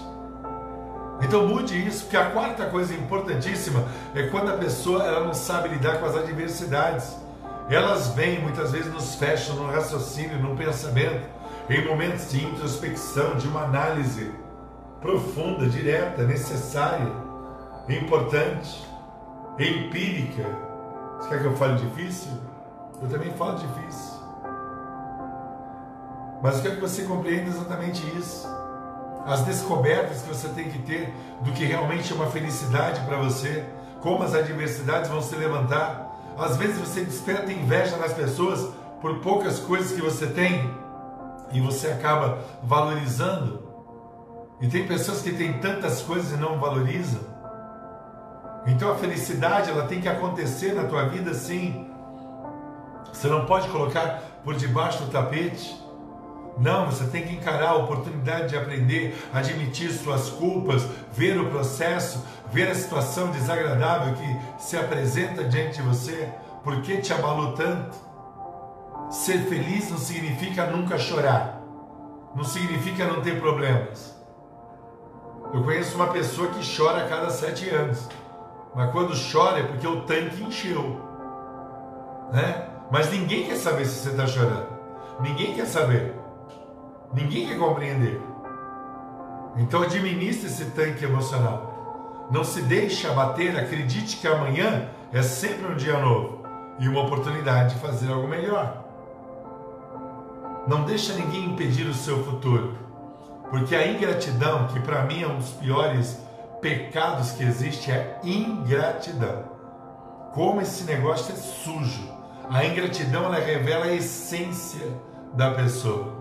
Então 1.23 1.47
mude 1.47 1.87
isso, 1.87 2.04
porque 2.04 2.16
a 2.16 2.30
quarta 2.30 2.66
coisa 2.66 2.95
importantíssima 2.95 3.85
é 4.14 4.25
quando 4.25 4.50
a 4.50 4.56
pessoa 4.56 5.02
ela 5.02 5.25
não 5.25 5.33
sabe 5.33 5.71
lidar 5.71 5.99
com 5.99 6.06
as 6.06 6.14
adversidades. 6.14 7.16
Elas 7.68 8.08
vêm, 8.08 8.40
muitas 8.40 8.70
vezes 8.70 8.92
nos 8.92 9.16
fecham 9.16 9.56
no 9.56 9.66
raciocínio, 9.66 10.38
no 10.38 10.56
pensamento, 10.56 11.28
em 11.68 11.85
momentos 11.85 12.30
de 12.30 12.44
introspecção, 12.44 13.37
de 13.37 13.49
uma 13.49 13.64
análise 13.64 14.32
profunda, 15.00 15.66
direta, 15.66 16.23
necessária, 16.23 17.11
importante, 17.88 18.87
empírica. 19.58 20.44
Você 21.18 21.28
quer 21.28 21.40
que 21.40 21.46
eu 21.46 21.56
fale 21.56 21.76
difícil? 21.76 22.32
Eu 23.02 23.08
também 23.08 23.32
falo 23.32 23.58
difícil. 23.58 24.16
Mas 26.42 26.56
eu 26.56 26.62
quero 26.62 26.75
que 26.76 26.80
você 26.82 27.02
compreenda 27.02 27.49
exatamente 27.49 28.06
isso. 28.16 28.46
As 29.26 29.42
descobertas 29.42 30.23
que 30.23 30.28
você 30.28 30.49
tem 30.50 30.70
que 30.70 30.78
ter 30.80 31.12
do 31.40 31.50
que 31.52 31.64
realmente 31.64 32.12
é 32.12 32.14
uma 32.14 32.30
felicidade 32.30 33.00
para 33.06 33.16
você, 33.16 33.64
como 34.00 34.23
as 34.23 34.35
adversidades 34.35 35.11
vão 35.11 35.20
se 35.20 35.35
levantar. 35.35 36.05
Às 36.38 36.56
vezes 36.56 36.78
você 36.78 37.02
desperta 37.02 37.50
inveja 37.50 37.96
nas 37.96 38.12
pessoas 38.12 38.68
por 39.00 39.20
poucas 39.20 39.58
coisas 39.60 39.92
que 39.92 40.02
você 40.02 40.26
tem 40.26 40.70
e 41.52 41.60
você 41.60 41.88
acaba 41.88 42.38
valorizando. 42.62 43.62
E 44.60 44.66
tem 44.66 44.86
pessoas 44.86 45.22
que 45.22 45.32
têm 45.32 45.54
tantas 45.60 46.02
coisas 46.02 46.32
e 46.32 46.36
não 46.36 46.58
valorizam. 46.58 47.20
Então 48.66 48.90
a 48.90 48.96
felicidade 48.96 49.70
ela 49.70 49.86
tem 49.86 50.00
que 50.00 50.08
acontecer 50.08 50.74
na 50.74 50.84
tua 50.84 51.08
vida 51.08 51.32
sim. 51.34 51.88
Você 53.12 53.28
não 53.28 53.46
pode 53.46 53.68
colocar 53.68 54.22
por 54.44 54.54
debaixo 54.54 55.04
do 55.04 55.10
tapete. 55.10 55.85
Não, 56.58 56.86
você 56.90 57.04
tem 57.04 57.26
que 57.26 57.34
encarar 57.34 57.70
a 57.70 57.76
oportunidade 57.76 58.48
de 58.48 58.56
aprender, 58.56 59.14
admitir 59.32 59.90
suas 59.90 60.30
culpas, 60.30 60.86
ver 61.12 61.38
o 61.38 61.50
processo, 61.50 62.25
ver 62.50 62.70
a 62.70 62.75
situação 62.75 63.30
desagradável 63.30 64.14
que 64.14 64.62
se 64.62 64.76
apresenta 64.76 65.44
diante 65.44 65.76
de 65.76 65.82
você. 65.82 66.28
Por 66.64 66.80
que 66.80 66.96
te 66.96 67.12
abalou 67.12 67.52
tanto? 67.52 67.94
Ser 69.10 69.38
feliz 69.44 69.90
não 69.90 69.98
significa 69.98 70.66
nunca 70.66 70.98
chorar, 70.98 71.60
não 72.34 72.42
significa 72.42 73.06
não 73.06 73.20
ter 73.20 73.38
problemas. 73.38 74.16
Eu 75.52 75.62
conheço 75.62 75.94
uma 75.94 76.08
pessoa 76.08 76.48
que 76.48 76.76
chora 76.76 77.04
a 77.04 77.08
cada 77.08 77.30
sete 77.30 77.68
anos, 77.70 78.08
mas 78.75 78.90
quando 78.90 79.14
chora 79.30 79.60
é 79.60 79.62
porque 79.62 79.86
o 79.86 80.00
tanque 80.00 80.42
encheu, 80.42 81.00
né? 82.32 82.66
Mas 82.90 83.10
ninguém 83.12 83.46
quer 83.46 83.56
saber 83.56 83.84
se 83.84 84.00
você 84.00 84.10
está 84.10 84.26
chorando, 84.26 84.66
ninguém 85.20 85.54
quer 85.54 85.66
saber, 85.66 86.15
ninguém 87.12 87.48
quer 87.48 87.58
compreender. 87.58 88.20
Então 89.56 89.82
administre 89.82 90.46
esse 90.46 90.66
tanque 90.66 91.04
emocional. 91.04 92.26
Não 92.30 92.42
se 92.44 92.60
deixe 92.62 93.06
abater, 93.06 93.56
acredite 93.56 94.16
que 94.16 94.26
amanhã 94.26 94.88
é 95.12 95.22
sempre 95.22 95.72
um 95.72 95.76
dia 95.76 95.98
novo 95.98 96.44
e 96.78 96.88
uma 96.88 97.02
oportunidade 97.04 97.75
de 97.75 97.80
fazer 97.80 98.12
algo 98.12 98.28
melhor. 98.28 98.84
Não 100.66 100.82
deixa 100.82 101.14
ninguém 101.14 101.44
impedir 101.44 101.86
o 101.86 101.94
seu 101.94 102.25
futuro. 102.25 102.76
Porque 103.48 103.76
a 103.76 103.86
ingratidão, 103.86 104.66
que 104.66 104.80
para 104.80 105.04
mim 105.04 105.22
é 105.22 105.28
um 105.28 105.36
dos 105.36 105.50
piores 105.50 106.18
pecados 106.60 107.30
que 107.30 107.44
existe, 107.44 107.92
é 107.92 108.18
ingratidão. 108.25 109.44
Como 110.34 110.60
esse 110.60 110.84
negócio 110.84 111.32
é 111.32 111.36
sujo. 111.36 112.12
A 112.50 112.64
ingratidão 112.64 113.25
ela 113.25 113.38
revela 113.38 113.86
a 113.86 113.94
essência 113.94 114.86
da 115.32 115.52
pessoa. 115.52 116.15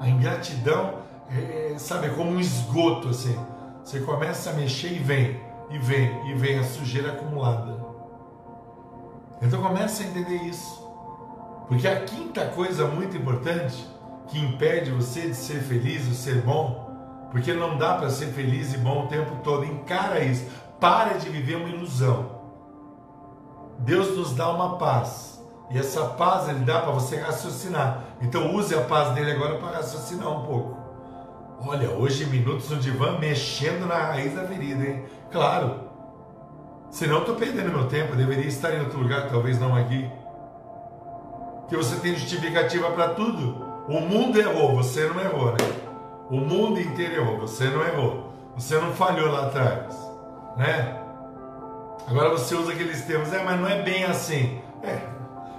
A 0.00 0.08
ingratidão 0.08 0.94
é, 1.30 1.74
sabe, 1.78 2.06
é 2.06 2.10
como 2.10 2.30
um 2.30 2.40
esgoto 2.40 3.08
assim. 3.08 3.38
Você 3.82 4.00
começa 4.00 4.50
a 4.50 4.52
mexer 4.52 4.92
e 4.92 4.98
vem, 4.98 5.40
e 5.70 5.78
vem, 5.78 6.30
e 6.30 6.34
vem 6.34 6.58
a 6.58 6.64
sujeira 6.64 7.12
acumulada. 7.12 7.76
Então 9.40 9.62
comece 9.62 10.02
a 10.02 10.06
entender 10.06 10.42
isso. 10.42 10.86
Porque 11.68 11.86
a 11.86 12.00
quinta 12.00 12.46
coisa 12.46 12.86
muito 12.86 13.16
importante 13.16 13.86
que 14.28 14.38
impede 14.38 14.90
você 14.90 15.22
de 15.22 15.34
ser 15.34 15.60
feliz, 15.60 16.06
de 16.06 16.14
ser 16.14 16.42
bom, 16.42 16.88
porque 17.30 17.52
não 17.52 17.76
dá 17.76 17.94
para 17.94 18.10
ser 18.10 18.26
feliz 18.26 18.72
e 18.74 18.78
bom 18.78 19.04
o 19.04 19.08
tempo 19.08 19.36
todo, 19.42 19.64
encara 19.64 20.20
isso. 20.20 20.46
Para 20.80 21.18
de 21.18 21.28
viver 21.28 21.56
uma 21.56 21.68
ilusão. 21.68 22.38
Deus 23.80 24.16
nos 24.16 24.34
dá 24.34 24.50
uma 24.50 24.78
paz. 24.78 25.42
E 25.70 25.78
essa 25.78 26.04
paz 26.04 26.48
ele 26.48 26.60
dá 26.60 26.80
para 26.80 26.92
você 26.92 27.16
raciocinar. 27.16 28.04
Então 28.20 28.54
use 28.54 28.74
a 28.74 28.82
paz 28.82 29.14
dele 29.14 29.32
agora 29.32 29.56
para 29.56 29.76
raciocinar 29.76 30.28
um 30.28 30.44
pouco. 30.44 30.76
Olha, 31.60 31.90
hoje 31.90 32.24
minutos 32.26 32.70
no 32.70 32.76
divã 32.76 33.18
mexendo 33.18 33.86
na 33.86 33.96
raiz 33.96 34.34
da 34.34 34.44
ferida, 34.44 34.84
hein? 34.84 35.04
Claro. 35.30 35.88
Senão 36.90 37.20
estou 37.20 37.34
perdendo 37.34 37.70
meu 37.70 37.86
tempo, 37.86 38.16
deveria 38.16 38.46
estar 38.46 38.74
em 38.74 38.80
outro 38.80 38.98
lugar, 38.98 39.28
talvez 39.28 39.58
não 39.60 39.74
aqui 39.76 40.08
que 41.68 41.76
você 41.76 41.96
tem 41.96 42.16
justificativa 42.16 42.90
para 42.90 43.10
tudo. 43.10 43.66
O 43.86 44.00
mundo 44.00 44.38
errou, 44.38 44.74
você 44.76 45.06
não 45.06 45.20
errou, 45.20 45.52
né? 45.52 45.58
O 46.30 46.36
mundo 46.36 46.80
inteiro 46.80 47.16
errou, 47.16 47.38
você 47.38 47.68
não 47.68 47.82
errou. 47.82 48.32
Você 48.56 48.76
não 48.78 48.92
falhou 48.92 49.30
lá 49.30 49.46
atrás, 49.46 49.94
né? 50.56 51.00
Agora 52.08 52.30
você 52.30 52.54
usa 52.54 52.72
aqueles 52.72 53.02
termos, 53.02 53.32
é, 53.32 53.42
mas 53.42 53.60
não 53.60 53.68
é 53.68 53.82
bem 53.82 54.04
assim. 54.04 54.60
É, 54.82 54.98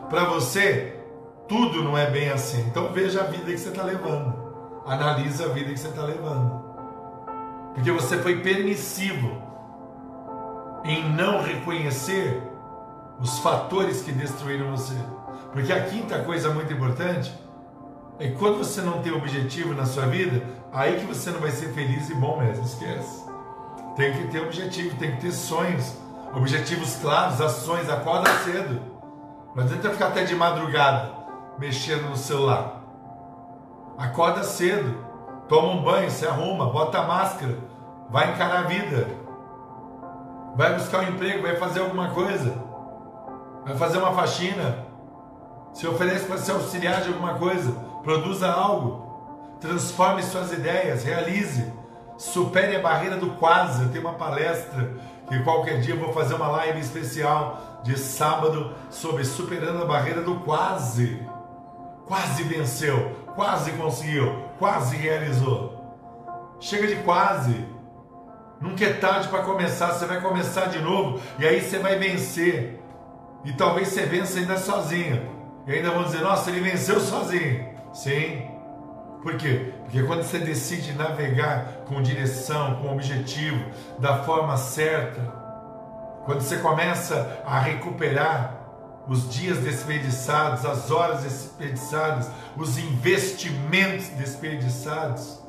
para 0.10 0.25
você, 0.25 0.99
tudo 1.50 1.84
não 1.84 1.98
é 1.98 2.10
bem 2.10 2.29
assim. 2.29 2.62
Então 2.68 2.94
veja 2.94 3.22
a 3.22 3.24
vida 3.24 3.51
que 3.51 3.58
você 3.58 3.70
está 3.70 3.82
levando. 3.84 4.36
Analisa 4.86 5.46
a 5.46 5.48
vida 5.50 5.72
que 5.74 5.79
você 5.79 5.88
está 5.88 6.03
levando. 6.03 6.63
Porque 7.74 7.91
você 7.91 8.20
foi 8.20 8.39
permissivo 8.39 9.41
em 10.86 11.10
não 11.12 11.41
reconhecer 11.41 12.41
os 13.20 13.39
fatores 13.39 14.03
que 14.03 14.12
destruíram 14.12 14.72
você. 14.72 14.96
Porque 15.51 15.74
a 15.74 15.84
quinta 15.86 16.20
coisa 16.20 16.53
muito 16.53 16.72
importante 16.72 17.34
é 18.20 18.27
que 18.27 18.36
quando 18.36 18.60
você 18.60 18.82
não 18.82 19.01
tem 19.01 19.12
objetivo 19.12 19.74
na 19.74 19.86
sua 19.86 20.06
vida, 20.06 20.46
aí 20.72 21.00
que 21.00 21.06
você 21.06 21.32
não 21.32 21.39
vai 21.39 21.51
ser 21.51 21.74
feliz 21.74 22.10
e 22.10 22.13
bom 22.13 22.39
mesmo, 22.39 22.63
esquece. 22.63 23.25
Tem 23.96 24.13
que 24.13 24.27
ter 24.27 24.41
objetivo, 24.41 24.96
tem 24.98 25.15
que 25.15 25.22
ter 25.22 25.32
sonhos. 25.32 25.98
objetivos 26.34 26.96
claros, 26.98 27.41
ações, 27.41 27.89
acorda 27.89 28.29
cedo. 28.46 28.79
Não 29.56 29.63
adianta 29.63 29.89
ficar 29.89 30.10
até 30.10 30.24
de 30.24 30.36
madrugada 30.36 31.18
mexendo 31.60 32.10
no 32.10 32.16
celular. 32.16 32.82
Acorda 33.98 34.44
cedo, 34.44 34.96
toma 35.50 35.74
um 35.74 35.84
banho, 35.84 36.10
se 36.10 36.25
arruma, 36.25 36.70
bota 36.70 37.00
a 37.00 37.04
máscara, 37.04 37.58
vai 38.10 38.32
encarar 38.32 38.60
a 38.60 38.68
vida. 38.68 39.08
Vai 40.56 40.74
buscar 40.74 41.01
um 41.01 41.10
emprego, 41.10 41.44
vai 41.44 41.58
fazer 41.58 41.82
alguma 41.82 42.10
coisa. 42.10 42.54
Vai 43.66 43.78
fazer 43.78 43.98
uma 43.98 44.13
faxina. 44.13 44.86
Se 45.74 45.86
oferece 45.86 46.25
para 46.25 46.38
ser 46.38 46.54
auxiliar 46.54 47.01
de 47.01 47.10
alguma 47.10 47.36
coisa. 47.36 47.72
Produza 48.04 48.50
algo. 48.50 49.58
Transforme 49.60 50.24
suas 50.24 50.51
ideias, 50.51 51.04
realize. 51.04 51.72
Supere 52.18 52.75
a 52.75 52.82
barreira 52.82 53.18
do 53.18 53.32
quase. 53.32 53.84
Eu 53.84 53.89
tenho 53.89 54.06
uma 54.06 54.16
palestra 54.16 54.92
que 55.28 55.44
qualquer 55.44 55.80
dia 55.82 55.94
eu 55.94 56.00
vou 56.00 56.12
fazer 56.12 56.34
uma 56.34 56.48
live 56.48 56.80
especial 56.80 57.82
de 57.84 57.98
sábado 57.98 58.74
sobre 58.89 59.24
superando 59.24 59.84
a 59.84 59.86
barreira 59.86 60.22
do 60.22 60.36
quase. 60.39 61.25
Quase 62.10 62.42
venceu, 62.42 63.12
quase 63.36 63.72
conseguiu, 63.74 64.44
quase 64.58 64.96
realizou. 64.98 66.58
Chega 66.60 66.88
de 66.88 66.96
quase. 67.04 67.63
Nunca 68.60 68.84
é 68.84 68.94
tarde 68.94 69.28
para 69.28 69.44
começar, 69.44 69.92
você 69.92 70.08
vai 70.08 70.20
começar 70.20 70.66
de 70.70 70.80
novo 70.80 71.22
e 71.38 71.46
aí 71.46 71.62
você 71.62 71.78
vai 71.78 72.00
vencer. 72.00 72.82
E 73.46 73.54
talvez 73.54 73.89
você 73.89 74.08
vença 74.08 74.39
ainda 74.39 74.58
sozinho. 74.58 75.22
E 75.68 75.72
ainda 75.72 75.92
vão 75.92 76.04
dizer: 76.04 76.22
nossa, 76.22 76.50
ele 76.50 76.62
venceu 76.62 77.00
sozinho. 77.00 77.70
Sim. 77.94 78.42
Por 79.22 79.38
quê? 79.38 79.72
Porque 79.84 80.01
quando 80.01 80.24
você 80.24 80.39
decide 80.39 80.94
navegar 80.94 81.84
com 81.86 82.01
direção, 82.01 82.78
com 82.78 82.92
objetivo, 82.92 83.63
da 84.00 84.24
forma 84.24 84.58
certa, 84.58 85.22
quando 86.25 86.42
você 86.42 86.58
começa 86.58 87.39
a 87.46 87.60
recuperar 87.60 88.59
os 89.10 89.34
dias 89.34 89.58
desperdiçados, 89.58 90.63
as 90.66 90.92
horas 90.92 91.24
desperdiçadas, 91.24 92.30
os 92.56 92.78
investimentos 92.78 94.08
desperdiçados, 94.10 95.39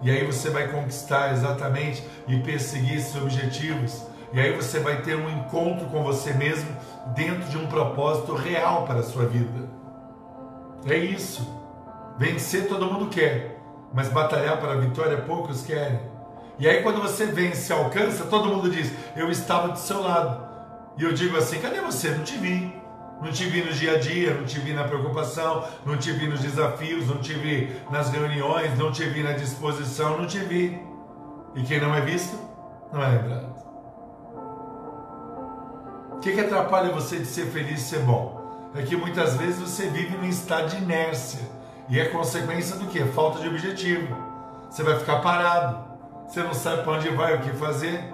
e 0.00 0.08
aí 0.08 0.24
você 0.24 0.48
vai 0.50 0.68
conquistar 0.68 1.32
exatamente 1.32 2.02
e 2.28 2.38
perseguir 2.38 2.98
esses 2.98 3.16
objetivos, 3.16 4.04
e 4.32 4.38
aí 4.38 4.52
você 4.52 4.78
vai 4.78 5.02
ter 5.02 5.16
um 5.16 5.28
encontro 5.28 5.86
com 5.86 6.04
você 6.04 6.32
mesmo 6.32 6.70
dentro 7.08 7.48
de 7.48 7.58
um 7.58 7.66
propósito 7.66 8.34
real 8.34 8.86
para 8.86 9.00
a 9.00 9.02
sua 9.02 9.26
vida. 9.26 9.68
É 10.86 10.96
isso. 10.96 11.56
Vencer 12.16 12.68
todo 12.68 12.86
mundo 12.86 13.08
quer, 13.08 13.58
mas 13.92 14.08
batalhar 14.08 14.58
para 14.58 14.74
a 14.74 14.76
vitória 14.76 15.16
poucos 15.22 15.62
querem. 15.62 16.00
E 16.58 16.68
aí 16.68 16.82
quando 16.82 17.00
você 17.00 17.26
vence, 17.26 17.72
alcança, 17.72 18.24
todo 18.24 18.48
mundo 18.48 18.70
diz: 18.70 18.92
"Eu 19.16 19.30
estava 19.30 19.68
do 19.68 19.78
seu 19.78 20.02
lado". 20.02 20.46
E 20.96 21.02
eu 21.02 21.12
digo 21.12 21.36
assim: 21.36 21.60
"Cadê 21.60 21.80
você? 21.80 22.10
Não 22.10 22.22
te 22.22 22.36
vi". 22.36 22.77
Não 23.20 23.32
te 23.32 23.44
vi 23.44 23.62
no 23.62 23.72
dia 23.72 23.96
a 23.96 23.98
dia, 23.98 24.34
não 24.34 24.44
te 24.44 24.60
vi 24.60 24.72
na 24.72 24.84
preocupação, 24.84 25.64
não 25.84 25.96
te 25.96 26.12
vi 26.12 26.28
nos 26.28 26.40
desafios, 26.40 27.08
não 27.08 27.18
te 27.18 27.34
vi 27.34 27.74
nas 27.90 28.10
reuniões, 28.10 28.78
não 28.78 28.92
te 28.92 29.04
vi 29.04 29.22
na 29.22 29.32
disposição, 29.32 30.18
não 30.18 30.26
te 30.26 30.38
vi. 30.38 30.80
E 31.54 31.62
quem 31.64 31.80
não 31.80 31.94
é 31.94 32.00
visto, 32.00 32.38
não 32.92 33.02
é 33.02 33.08
lembrado. 33.08 33.58
O 36.12 36.20
que, 36.20 36.32
que 36.32 36.40
atrapalha 36.40 36.92
você 36.92 37.18
de 37.18 37.26
ser 37.26 37.46
feliz 37.46 37.80
e 37.80 37.84
ser 37.84 38.00
bom? 38.00 38.70
É 38.74 38.82
que 38.82 38.96
muitas 38.96 39.36
vezes 39.36 39.60
você 39.60 39.88
vive 39.88 40.16
num 40.16 40.28
estado 40.28 40.68
de 40.68 40.76
inércia. 40.76 41.40
E 41.88 41.98
é 41.98 42.04
consequência 42.06 42.76
do 42.76 42.86
que? 42.86 43.02
Falta 43.04 43.40
de 43.40 43.48
objetivo. 43.48 44.14
Você 44.70 44.82
vai 44.82 44.98
ficar 44.98 45.20
parado. 45.20 45.78
Você 46.26 46.42
não 46.42 46.52
sabe 46.52 46.82
para 46.82 46.92
onde 46.92 47.08
vai, 47.10 47.36
o 47.36 47.40
que 47.40 47.50
fazer. 47.52 48.12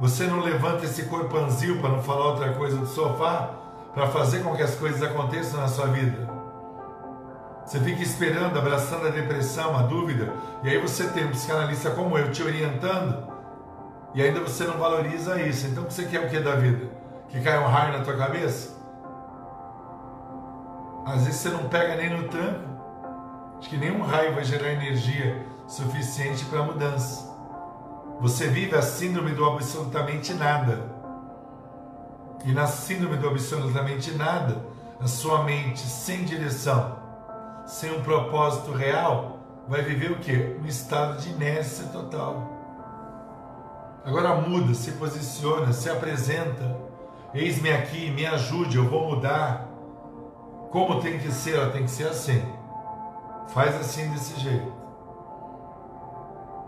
Você 0.00 0.24
não 0.24 0.40
levanta 0.40 0.86
esse 0.86 1.04
corpanzil, 1.04 1.78
para 1.80 1.90
não 1.90 2.02
falar 2.02 2.28
outra 2.28 2.52
coisa, 2.54 2.78
do 2.78 2.86
sofá, 2.86 3.50
para 3.94 4.06
fazer 4.08 4.42
com 4.42 4.54
que 4.54 4.62
as 4.62 4.74
coisas 4.74 5.02
aconteçam 5.02 5.60
na 5.60 5.68
sua 5.68 5.86
vida. 5.86 6.28
Você 7.64 7.78
fica 7.80 8.02
esperando, 8.02 8.58
abraçando 8.58 9.06
a 9.06 9.10
depressão, 9.10 9.76
a 9.76 9.82
dúvida, 9.82 10.32
e 10.62 10.70
aí 10.70 10.78
você 10.78 11.08
tem 11.08 11.26
um 11.26 11.30
psicanalista 11.30 11.90
como 11.90 12.18
eu 12.18 12.30
te 12.32 12.42
orientando, 12.42 13.30
e 14.14 14.22
ainda 14.22 14.40
você 14.40 14.64
não 14.64 14.78
valoriza 14.78 15.40
isso. 15.40 15.66
Então 15.66 15.84
você 15.84 16.04
quer 16.04 16.26
o 16.26 16.28
que 16.28 16.40
da 16.40 16.56
vida? 16.56 16.90
Que 17.28 17.40
caia 17.40 17.60
um 17.60 17.68
raio 17.68 17.96
na 17.96 18.04
tua 18.04 18.16
cabeça? 18.16 18.76
Às 21.06 21.24
vezes 21.24 21.40
você 21.40 21.48
não 21.50 21.68
pega 21.68 21.96
nem 21.96 22.10
no 22.10 22.28
tranco. 22.28 22.70
Acho 23.58 23.68
que 23.68 23.76
nenhum 23.76 24.02
raio 24.02 24.34
vai 24.34 24.44
gerar 24.44 24.72
energia 24.72 25.44
suficiente 25.66 26.44
para 26.46 26.60
a 26.60 26.64
mudança. 26.64 27.30
Você 28.20 28.48
vive 28.48 28.74
a 28.74 28.82
síndrome 28.82 29.32
do 29.32 29.44
absolutamente 29.44 30.34
nada. 30.34 30.89
E 32.44 32.52
na 32.52 32.66
síndrome 32.66 33.16
do 33.16 33.28
absolutamente 33.28 34.12
nada, 34.12 34.64
a 35.00 35.06
sua 35.06 35.42
mente 35.44 35.80
sem 35.80 36.24
direção, 36.24 36.96
sem 37.66 37.92
um 37.92 38.02
propósito 38.02 38.72
real, 38.72 39.38
vai 39.68 39.82
viver 39.82 40.10
o 40.10 40.18
que? 40.18 40.56
Um 40.60 40.66
estado 40.66 41.20
de 41.20 41.30
inércia 41.30 41.86
total. 41.86 42.60
Agora 44.04 44.34
muda, 44.34 44.74
se 44.74 44.92
posiciona, 44.92 45.72
se 45.72 45.90
apresenta. 45.90 46.76
Eis-me 47.34 47.70
aqui, 47.70 48.10
me 48.10 48.26
ajude, 48.26 48.78
eu 48.78 48.88
vou 48.88 49.10
mudar. 49.10 49.68
Como 50.70 51.00
tem 51.00 51.18
que 51.18 51.30
ser? 51.30 51.56
Ela 51.56 51.70
tem 51.70 51.84
que 51.84 51.90
ser 51.90 52.08
assim. 52.08 52.42
Faz 53.48 53.74
assim 53.76 54.10
desse 54.10 54.40
jeito. 54.40 54.79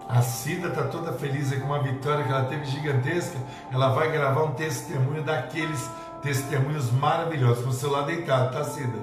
A 0.08 0.20
Cida 0.20 0.68
está 0.68 0.84
toda 0.84 1.12
feliz 1.12 1.52
com 1.58 1.66
uma 1.66 1.82
vitória 1.82 2.24
que 2.24 2.30
ela 2.30 2.44
teve 2.44 2.64
gigantesca. 2.66 3.38
Ela 3.70 3.88
vai 3.88 4.10
gravar 4.10 4.42
um 4.44 4.52
testemunho 4.52 5.22
daqueles 5.22 5.88
testemunhos 6.20 6.90
maravilhosos 6.90 7.64
com 7.64 7.70
o 7.70 7.72
celular 7.72 8.02
deitado, 8.02 8.52
tá, 8.52 8.64
Cida? 8.64 8.98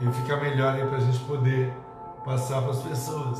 Ele 0.00 0.12
fica 0.12 0.36
melhor 0.36 0.74
aí 0.74 0.86
para 0.86 0.98
a 0.98 1.00
gente 1.00 1.18
poder 1.20 1.72
passar 2.24 2.62
para 2.62 2.72
as 2.72 2.78
pessoas. 2.78 3.38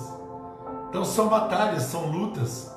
Então 0.88 1.04
são 1.04 1.28
batalhas, 1.28 1.84
são 1.84 2.06
lutas, 2.06 2.74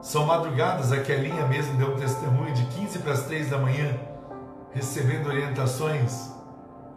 são 0.00 0.26
madrugadas. 0.26 0.92
A 0.92 1.00
Kelinha 1.00 1.46
mesmo 1.46 1.76
deu 1.76 1.94
um 1.94 1.96
testemunho 1.96 2.52
de 2.54 2.64
15 2.66 2.98
para 3.00 3.12
as 3.12 3.22
3 3.24 3.50
da 3.50 3.58
manhã, 3.58 3.98
recebendo 4.72 5.28
orientações 5.28 6.32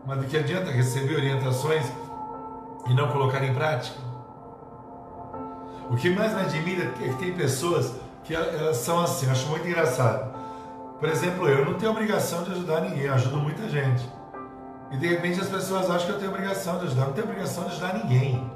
mas 0.06 0.20
do 0.20 0.26
que 0.26 0.38
adianta 0.38 0.70
receber 0.70 1.16
orientações 1.16 1.86
e 2.88 2.94
não 2.94 3.12
colocar 3.12 3.44
em 3.44 3.54
prática? 3.54 3.98
O 5.90 5.96
que 5.96 6.10
mais 6.10 6.34
me 6.34 6.42
admira 6.42 6.86
é 6.86 7.10
que 7.10 7.14
tem 7.16 7.34
pessoas 7.34 7.94
que 8.24 8.36
elas 8.36 8.78
são 8.78 9.00
assim, 9.00 9.28
eu 9.28 9.32
acho 9.32 9.48
muito 9.48 9.68
engraçado. 9.68 10.34
Por 11.00 11.10
exemplo, 11.10 11.48
eu 11.48 11.66
não 11.66 11.76
tenho 11.76 11.92
obrigação 11.92 12.44
de 12.44 12.52
ajudar 12.52 12.82
ninguém, 12.82 13.04
eu 13.04 13.14
ajudo 13.14 13.38
muita 13.38 13.70
gente. 13.70 14.10
E 14.92 14.98
de 14.98 15.08
repente 15.08 15.40
as 15.40 15.48
pessoas 15.48 15.90
acham 15.90 16.08
que 16.08 16.14
eu 16.14 16.20
tenho 16.20 16.32
obrigação 16.32 16.80
de 16.80 16.86
ajudar, 16.86 17.06
não 17.06 17.14
tenho 17.14 17.28
obrigação 17.28 17.64
de 17.66 17.72
ajudar 17.72 17.94
ninguém. 17.94 18.52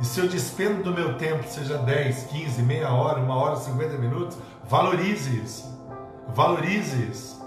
E 0.00 0.04
se 0.04 0.18
eu 0.18 0.28
despendo 0.28 0.82
do 0.82 0.92
meu 0.92 1.16
tempo, 1.16 1.46
seja 1.46 1.78
10, 1.78 2.24
15, 2.24 2.62
meia 2.62 2.90
hora, 2.90 3.20
uma 3.20 3.36
hora, 3.36 3.56
50 3.56 3.96
minutos, 3.98 4.36
valorize 4.64 5.38
isso. 5.38 5.78
Valorize 6.34 7.10
isso. 7.10 7.40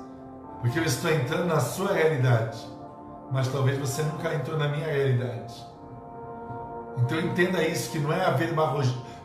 Porque 0.62 0.80
eu 0.80 0.84
estou 0.84 1.12
entrando 1.12 1.48
na 1.48 1.60
sua 1.60 1.92
realidade 1.92 2.76
mas 3.32 3.48
talvez 3.48 3.78
você 3.78 4.04
nunca 4.04 4.34
entrou 4.34 4.58
na 4.58 4.68
minha 4.68 4.88
realidade. 4.88 5.54
Então 6.98 7.20
entenda 7.20 7.62
isso, 7.62 7.92
que 7.92 8.00
não 8.00 8.12
é 8.12 8.26
a 8.26 8.32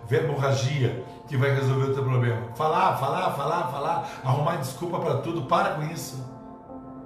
verborragia 0.06 1.04
que 1.28 1.36
vai 1.36 1.54
resolver 1.54 1.90
o 1.90 1.94
teu 1.94 2.02
problema. 2.02 2.42
Falar, 2.54 2.96
falar, 2.96 3.32
falar, 3.32 3.68
falar, 3.68 4.10
arrumar 4.24 4.56
desculpa 4.56 4.98
para 4.98 5.18
tudo, 5.18 5.42
para 5.42 5.74
com 5.74 5.84
isso. 5.84 6.24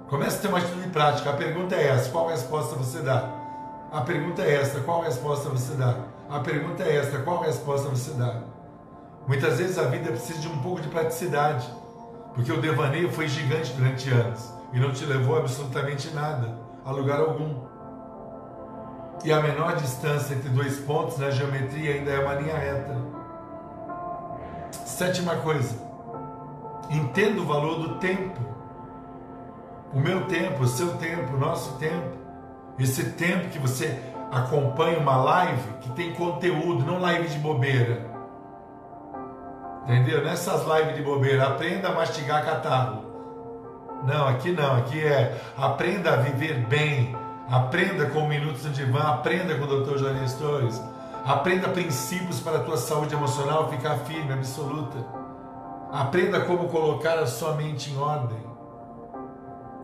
Comece 0.07 0.37
a 0.37 0.41
ter 0.41 0.47
uma 0.47 0.57
atitude 0.57 0.89
prática. 0.89 1.29
A 1.29 1.33
pergunta 1.33 1.75
é 1.75 1.87
essa, 1.87 2.09
qual 2.09 2.27
resposta 2.27 2.75
você 2.75 2.99
dá? 3.01 3.29
A 3.91 4.01
pergunta 4.01 4.41
é 4.41 4.55
esta, 4.55 4.79
qual 4.81 5.01
resposta 5.01 5.49
você 5.49 5.73
dá? 5.75 5.95
A 6.29 6.39
pergunta 6.39 6.83
é 6.83 6.97
esta, 6.97 7.19
qual 7.19 7.41
resposta 7.41 7.87
você 7.87 8.11
dá? 8.11 8.41
Muitas 9.27 9.57
vezes 9.57 9.77
a 9.77 9.83
vida 9.83 10.11
precisa 10.11 10.39
de 10.39 10.47
um 10.47 10.57
pouco 10.59 10.81
de 10.81 10.87
praticidade, 10.87 11.67
porque 12.33 12.51
o 12.51 12.61
devaneio 12.61 13.11
foi 13.11 13.27
gigante 13.27 13.73
durante 13.73 14.09
anos 14.09 14.51
e 14.73 14.79
não 14.79 14.91
te 14.91 15.05
levou 15.05 15.37
absolutamente 15.37 16.09
nada 16.13 16.57
a 16.83 16.91
lugar 16.91 17.19
algum. 17.19 17.55
E 19.25 19.33
a 19.33 19.41
menor 19.41 19.75
distância 19.75 20.35
entre 20.35 20.49
dois 20.49 20.77
pontos 20.81 21.17
na 21.17 21.31
geometria 21.31 21.95
ainda 21.95 22.11
é 22.11 22.19
uma 22.19 22.35
linha 22.35 22.55
reta. 22.55 22.95
Sétima 24.71 25.37
coisa, 25.37 25.75
entenda 26.91 27.41
o 27.41 27.45
valor 27.45 27.79
do 27.79 27.95
tempo. 27.95 28.39
O 29.91 29.99
meu 29.99 30.25
tempo, 30.27 30.61
o 30.61 30.67
seu 30.67 30.95
tempo, 30.97 31.33
o 31.33 31.39
nosso 31.39 31.75
tempo. 31.79 32.15
Esse 32.77 33.13
tempo 33.13 33.49
que 33.49 33.57
você 33.57 33.99
acompanha 34.31 34.99
uma 34.99 35.17
live 35.17 35.73
que 35.81 35.89
tem 35.93 36.13
conteúdo, 36.13 36.85
não 36.85 36.99
live 36.99 37.27
de 37.27 37.39
bobeira. 37.39 38.05
Entendeu? 39.85 40.23
Nessas 40.23 40.67
lives 40.67 40.95
de 40.97 41.01
bobeira, 41.01 41.47
aprenda 41.47 41.87
a 41.87 41.95
mastigar 41.95 42.45
catarro. 42.45 43.03
Não, 44.05 44.27
aqui 44.27 44.51
não, 44.51 44.75
aqui 44.75 45.03
é 45.03 45.35
aprenda 45.57 46.13
a 46.13 46.17
viver 46.17 46.59
bem, 46.67 47.24
aprenda 47.49 48.09
com 48.09 48.27
Minutos 48.27 48.63
no 48.65 48.71
Divã, 48.71 48.99
aprenda 48.99 49.55
com 49.55 49.65
o 49.65 49.83
Dr. 49.83 49.97
Joanes 49.97 50.33
Torres, 50.33 50.81
aprenda 51.25 51.69
princípios 51.69 52.39
para 52.39 52.57
a 52.57 52.63
tua 52.63 52.77
saúde 52.77 53.13
emocional 53.13 53.69
ficar 53.69 53.97
firme, 53.99 54.33
absoluta. 54.33 54.97
Aprenda 55.91 56.41
como 56.41 56.67
colocar 56.69 57.19
a 57.19 57.27
sua 57.27 57.53
mente 57.53 57.91
em 57.91 57.97
ordem. 57.97 58.37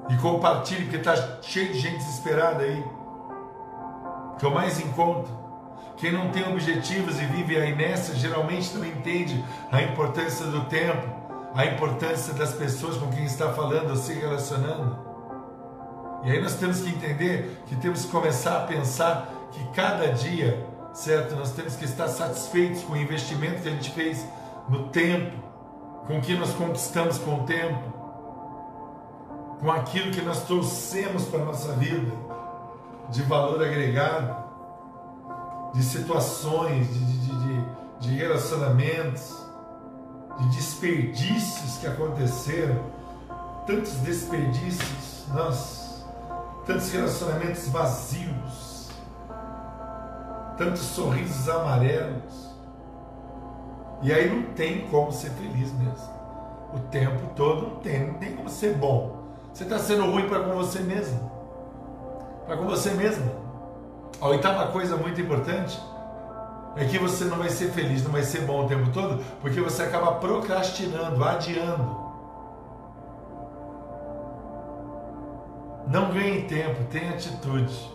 E 0.10 0.18
compartilhe, 0.18 0.84
porque 0.84 0.98
está 0.98 1.16
cheio 1.42 1.72
de 1.72 1.80
gente 1.80 1.98
desesperada 1.98 2.64
aí. 2.64 2.84
Que 4.38 4.46
eu 4.46 4.52
mais 4.52 4.80
encontro. 4.80 5.42
Quem 5.98 6.12
não 6.12 6.30
tem 6.32 6.44
objetivos 6.52 7.20
e 7.20 7.26
vive 7.26 7.56
a 7.58 7.66
inércia 7.66 8.16
geralmente 8.16 8.76
não 8.76 8.84
entende 8.84 9.44
a 9.72 9.82
importância 9.84 10.48
do 10.48 10.62
tempo, 10.66 11.08
a 11.54 11.66
importância 11.66 12.34
das 12.34 12.54
pessoas 12.54 12.98
com 12.98 13.08
quem 13.12 13.24
está 13.24 13.54
falando 13.54 13.92
ou 13.92 13.96
se 13.96 14.14
relacionando. 14.14 15.11
E 16.24 16.32
aí 16.32 16.42
nós 16.42 16.56
temos 16.56 16.82
que 16.82 16.90
entender 16.90 17.62
que 17.68 17.76
temos 17.76 18.06
que 18.06 18.12
começar 18.12 18.64
a 18.64 18.68
pensar 18.68 19.30
que 19.52 19.64
cada 19.74 20.08
dia, 20.14 20.66
certo, 20.94 21.36
nós 21.36 21.52
temos 21.52 21.76
que 21.76 21.86
estar 21.86 22.08
satisfeitos 22.08 22.84
com 22.84 22.94
o 22.94 22.98
investimento 22.98 23.62
que 23.62 23.70
a 23.70 23.72
gente 23.72 23.92
fez 23.92 24.26
no 24.70 24.90
tempo, 24.90 25.38
com 26.06 26.20
o 26.20 26.22
que 26.22 26.36
nós 26.36 26.54
conquistamos 26.54 27.18
com 27.18 27.42
o 27.42 27.44
tempo, 27.44 27.92
com 29.60 29.72
aquilo 29.72 30.12
que 30.12 30.22
nós 30.22 30.44
trouxemos 30.44 31.26
para 31.26 31.42
a 31.42 31.46
nossa 31.46 31.74
vida 31.74 32.12
de 33.10 33.22
valor 33.24 33.64
agregado, 33.64 34.36
de 35.74 35.84
situações, 35.84 36.88
de, 36.88 37.00
de, 37.00 37.40
de, 37.40 37.66
de 38.00 38.16
relacionamentos, 38.16 39.36
de 40.40 40.56
desperdícios 40.56 41.78
que 41.78 41.88
aconteceram, 41.88 42.80
tantos 43.68 43.94
desperdícios, 43.98 45.26
nós, 45.34 45.81
tantos 46.66 46.92
relacionamentos 46.92 47.68
vazios, 47.70 48.90
tantos 50.58 50.82
sorrisos 50.82 51.50
amarelos. 51.50 52.52
E 54.02 54.12
aí 54.12 54.30
não 54.30 54.54
tem 54.54 54.88
como 54.88 55.12
ser 55.12 55.30
feliz 55.32 55.72
mesmo. 55.74 56.22
O 56.74 56.80
tempo 56.90 57.34
todo 57.36 57.68
não 57.68 57.76
tem, 57.78 58.08
não 58.08 58.14
tem 58.16 58.36
como 58.36 58.50
ser 58.50 58.76
bom. 58.76 59.22
Você 59.54 59.64
está 59.64 59.78
sendo 59.78 60.06
ruim 60.10 60.28
para 60.28 60.44
com 60.44 60.54
você 60.54 60.80
mesmo. 60.80 61.32
Para 62.46 62.58
com 62.58 62.66
você 62.66 62.92
mesmo. 62.92 63.30
A 64.20 64.28
oitava 64.28 64.72
coisa 64.72 64.96
muito 64.96 65.20
importante 65.20 65.82
é 66.76 66.86
que 66.86 66.98
você 66.98 67.26
não 67.26 67.38
vai 67.38 67.50
ser 67.50 67.72
feliz, 67.72 68.04
não 68.04 68.12
vai 68.12 68.24
ser 68.24 68.42
bom 68.42 68.66
o 68.66 68.68
tempo 68.68 68.90
todo, 68.92 69.24
porque 69.42 69.60
você 69.60 69.84
acaba 69.84 70.14
procrastinando, 70.14 71.24
adiando. 71.24 72.01
Não 75.92 76.10
ganhe 76.10 76.44
tempo, 76.44 76.86
tenha 76.86 77.12
atitude. 77.12 77.92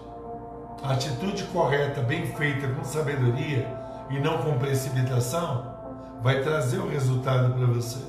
A 0.82 0.92
atitude 0.92 1.44
correta, 1.44 2.02
bem 2.02 2.26
feita, 2.26 2.68
com 2.68 2.84
sabedoria 2.84 3.66
e 4.10 4.20
não 4.20 4.36
com 4.42 4.58
precipitação, 4.58 5.74
vai 6.22 6.42
trazer 6.42 6.76
o 6.76 6.90
resultado 6.90 7.54
para 7.54 7.66
você. 7.66 8.04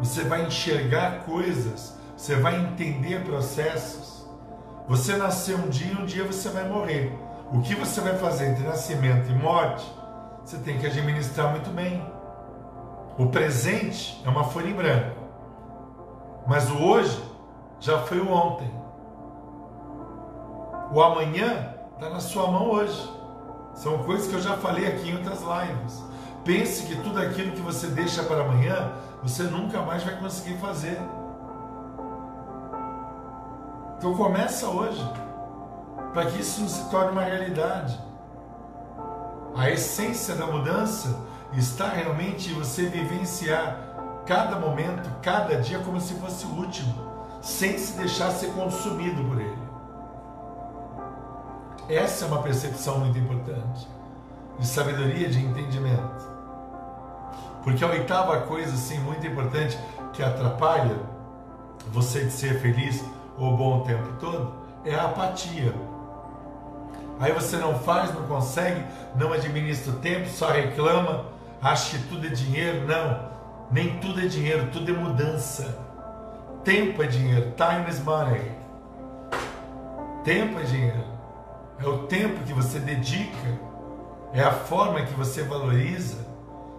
Você 0.00 0.24
vai 0.24 0.44
enxergar 0.44 1.20
coisas, 1.20 1.96
você 2.16 2.34
vai 2.34 2.60
entender 2.60 3.22
processos. 3.22 4.26
Você 4.88 5.16
nasceu 5.16 5.56
um 5.56 5.68
dia, 5.68 5.96
um 5.96 6.04
dia 6.04 6.24
você 6.24 6.48
vai 6.48 6.68
morrer. 6.68 7.16
O 7.52 7.60
que 7.60 7.76
você 7.76 8.00
vai 8.00 8.18
fazer 8.18 8.48
entre 8.48 8.64
nascimento 8.64 9.30
e 9.30 9.34
morte, 9.36 9.86
você 10.44 10.58
tem 10.58 10.78
que 10.78 10.86
administrar 10.86 11.52
muito 11.52 11.70
bem. 11.70 12.04
O 13.16 13.26
presente 13.26 14.20
é 14.26 14.28
uma 14.28 14.42
folha 14.42 14.68
em 14.68 14.74
branco, 14.74 15.16
mas 16.44 16.68
o 16.68 16.82
hoje 16.82 17.27
já 17.80 17.98
foi 18.00 18.20
o 18.20 18.30
ontem. 18.30 18.70
O 20.92 21.02
amanhã 21.02 21.74
está 21.94 22.10
na 22.10 22.20
sua 22.20 22.46
mão 22.50 22.70
hoje. 22.70 23.12
São 23.74 23.98
coisas 23.98 24.26
que 24.26 24.34
eu 24.34 24.40
já 24.40 24.56
falei 24.56 24.86
aqui 24.86 25.10
em 25.10 25.16
outras 25.16 25.40
lives. 25.40 26.02
Pense 26.44 26.86
que 26.86 26.96
tudo 27.02 27.20
aquilo 27.20 27.52
que 27.52 27.60
você 27.60 27.88
deixa 27.88 28.22
para 28.22 28.40
amanhã, 28.40 28.92
você 29.22 29.42
nunca 29.44 29.82
mais 29.82 30.02
vai 30.02 30.16
conseguir 30.16 30.56
fazer. 30.58 30.98
Então 33.96 34.14
começa 34.14 34.68
hoje, 34.68 35.04
para 36.14 36.26
que 36.26 36.40
isso 36.40 36.66
se 36.68 36.88
torne 36.88 37.10
uma 37.10 37.22
realidade. 37.22 38.00
A 39.56 39.70
essência 39.70 40.36
da 40.36 40.46
mudança 40.46 41.20
está 41.52 41.88
realmente 41.88 42.50
em 42.50 42.54
você 42.54 42.86
vivenciar 42.86 43.76
cada 44.24 44.56
momento, 44.56 45.10
cada 45.20 45.56
dia 45.60 45.80
como 45.80 46.00
se 46.00 46.14
fosse 46.14 46.46
o 46.46 46.50
último, 46.50 47.07
sem 47.40 47.78
se 47.78 47.96
deixar 47.96 48.30
ser 48.30 48.52
consumido 48.52 49.22
por 49.24 49.40
ele. 49.40 49.68
Essa 51.88 52.24
é 52.24 52.28
uma 52.28 52.42
percepção 52.42 52.98
muito 52.98 53.18
importante, 53.18 53.88
de 54.58 54.66
sabedoria, 54.66 55.28
de 55.28 55.42
entendimento. 55.42 56.28
Porque 57.64 57.84
a 57.84 57.88
oitava 57.88 58.40
coisa, 58.42 58.74
assim, 58.74 58.98
muito 59.00 59.26
importante, 59.26 59.78
que 60.12 60.22
atrapalha 60.22 60.96
você 61.92 62.24
de 62.24 62.32
ser 62.32 62.60
feliz 62.60 63.02
ou 63.38 63.56
bom 63.56 63.78
o 63.78 63.84
tempo 63.84 64.08
todo, 64.20 64.52
é 64.84 64.94
a 64.94 65.04
apatia. 65.06 65.74
Aí 67.20 67.32
você 67.32 67.56
não 67.56 67.78
faz, 67.78 68.14
não 68.14 68.22
consegue, 68.26 68.84
não 69.16 69.32
administra 69.32 69.92
o 69.92 69.96
tempo, 69.96 70.28
só 70.28 70.50
reclama, 70.50 71.26
acha 71.60 71.96
que 71.96 72.04
tudo 72.04 72.26
é 72.26 72.30
dinheiro. 72.30 72.86
Não, 72.86 73.28
nem 73.70 73.98
tudo 73.98 74.20
é 74.20 74.26
dinheiro, 74.26 74.68
tudo 74.70 74.90
é 74.90 74.94
mudança. 74.94 75.87
Tempo 76.64 77.02
é 77.02 77.06
dinheiro, 77.06 77.52
time 77.56 77.88
is 77.88 78.00
money. 78.00 78.52
Tempo 80.24 80.58
é 80.58 80.62
dinheiro. 80.62 81.04
É 81.78 81.86
o 81.86 82.06
tempo 82.06 82.44
que 82.44 82.52
você 82.52 82.78
dedica, 82.78 83.58
é 84.32 84.42
a 84.42 84.52
forma 84.52 85.02
que 85.02 85.14
você 85.14 85.42
valoriza 85.42 86.28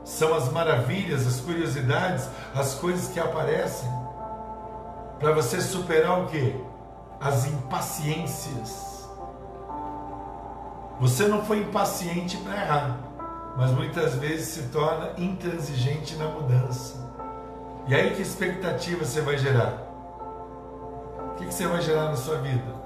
são 0.10 0.34
as 0.34 0.52
maravilhas, 0.52 1.28
as 1.28 1.40
curiosidades, 1.40 2.28
as 2.56 2.74
coisas 2.76 3.12
que 3.14 3.20
aparecem 3.20 3.88
para 5.20 5.32
você 5.34 5.62
superar 5.62 6.22
o 6.24 6.28
que? 6.28 6.56
As 7.20 7.46
impaciências. 7.46 9.08
Você 11.00 11.28
não 11.28 11.46
foi 11.46 11.60
impaciente 11.60 12.38
para 12.38 12.54
errar, 12.54 12.98
mas 13.56 13.72
muitas 13.72 14.16
vezes 14.16 14.48
se 14.48 14.64
torna 14.70 15.12
intransigente 15.18 16.16
na 16.16 16.26
mudança. 16.26 17.09
E 17.88 17.96
aí 17.96 18.16
que 18.16 18.22
expectativa 18.22 19.04
você 19.04 19.22
vai 19.22 19.38
gerar? 19.38 19.88
O 21.32 21.36
que 21.36 21.46
você 21.46 21.68
vai 21.68 21.82
gerar 21.82 22.06
na 22.06 22.16
sua 22.16 22.38
vida? 22.38 22.80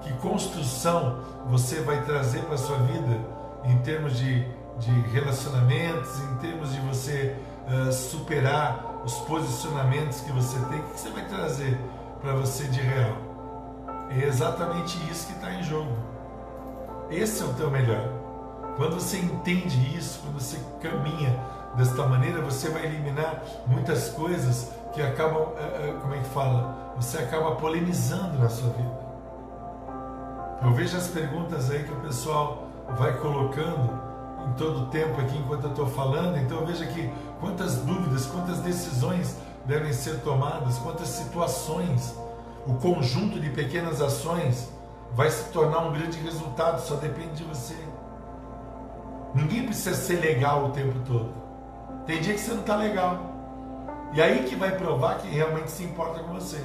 Que 0.00 0.12
construção 0.14 1.20
você 1.46 1.80
vai 1.80 2.02
trazer 2.04 2.40
para 2.42 2.54
a 2.54 2.58
sua 2.58 2.78
vida 2.78 3.18
em 3.64 3.78
termos 3.78 4.16
de 4.16 4.46
de 4.78 4.90
relacionamentos, 5.10 6.20
em 6.20 6.36
termos 6.36 6.72
de 6.72 6.80
você 6.80 7.36
uh, 7.66 7.92
superar 7.92 9.02
os 9.04 9.14
posicionamentos 9.20 10.20
que 10.20 10.32
você 10.32 10.58
tem, 10.66 10.78
o 10.78 10.82
que 10.84 11.00
você 11.00 11.10
vai 11.10 11.26
trazer 11.26 11.78
para 12.20 12.34
você 12.34 12.64
de 12.64 12.80
real? 12.80 13.16
É 14.10 14.24
exatamente 14.24 14.96
isso 15.10 15.26
que 15.26 15.32
está 15.34 15.52
em 15.52 15.62
jogo. 15.62 15.92
Esse 17.10 17.42
é 17.42 17.46
o 17.46 17.52
teu 17.54 17.70
melhor. 17.70 18.08
Quando 18.76 18.94
você 18.94 19.18
entende 19.18 19.96
isso, 19.96 20.20
quando 20.20 20.40
você 20.40 20.58
caminha 20.80 21.36
desta 21.74 22.06
maneira, 22.06 22.40
você 22.40 22.68
vai 22.68 22.86
eliminar 22.86 23.42
muitas 23.66 24.08
coisas 24.10 24.72
que 24.92 25.02
acabam, 25.02 25.42
uh, 25.42 25.46
uh, 25.46 26.00
como 26.00 26.14
é 26.14 26.18
que 26.18 26.28
fala? 26.30 26.92
Você 26.96 27.18
acaba 27.18 27.52
polemizando 27.56 28.38
na 28.38 28.48
sua 28.48 28.70
vida. 28.70 29.08
Eu 30.62 30.72
vejo 30.72 30.96
as 30.96 31.06
perguntas 31.08 31.70
aí 31.70 31.84
que 31.84 31.92
o 31.92 32.00
pessoal 32.00 32.64
vai 32.98 33.16
colocando 33.18 34.08
em 34.48 34.52
todo 34.54 34.84
o 34.84 34.86
tempo 34.86 35.20
aqui 35.20 35.36
enquanto 35.36 35.64
eu 35.64 35.70
estou 35.70 35.86
falando, 35.86 36.38
então 36.38 36.64
veja 36.64 36.86
que 36.86 37.12
quantas 37.38 37.76
dúvidas, 37.76 38.26
quantas 38.26 38.58
decisões 38.58 39.36
devem 39.64 39.92
ser 39.92 40.20
tomadas, 40.20 40.78
quantas 40.78 41.08
situações, 41.08 42.16
o 42.66 42.74
conjunto 42.74 43.38
de 43.38 43.50
pequenas 43.50 44.00
ações 44.00 44.68
vai 45.14 45.30
se 45.30 45.44
tornar 45.52 45.80
um 45.80 45.92
grande 45.92 46.18
resultado, 46.18 46.80
só 46.80 46.96
depende 46.96 47.34
de 47.36 47.44
você. 47.44 47.76
Ninguém 49.34 49.64
precisa 49.64 49.94
ser 49.94 50.20
legal 50.20 50.66
o 50.66 50.70
tempo 50.70 50.98
todo. 51.06 51.47
Tem 52.08 52.20
dia 52.20 52.34
que 52.34 52.40
você 52.40 52.54
não 52.54 52.62
está 52.62 52.74
legal. 52.74 53.20
E 54.12 54.20
aí 54.20 54.42
que 54.42 54.56
vai 54.56 54.76
provar 54.76 55.18
que 55.18 55.28
realmente 55.28 55.70
se 55.70 55.84
importa 55.84 56.24
com 56.24 56.34
você. 56.34 56.60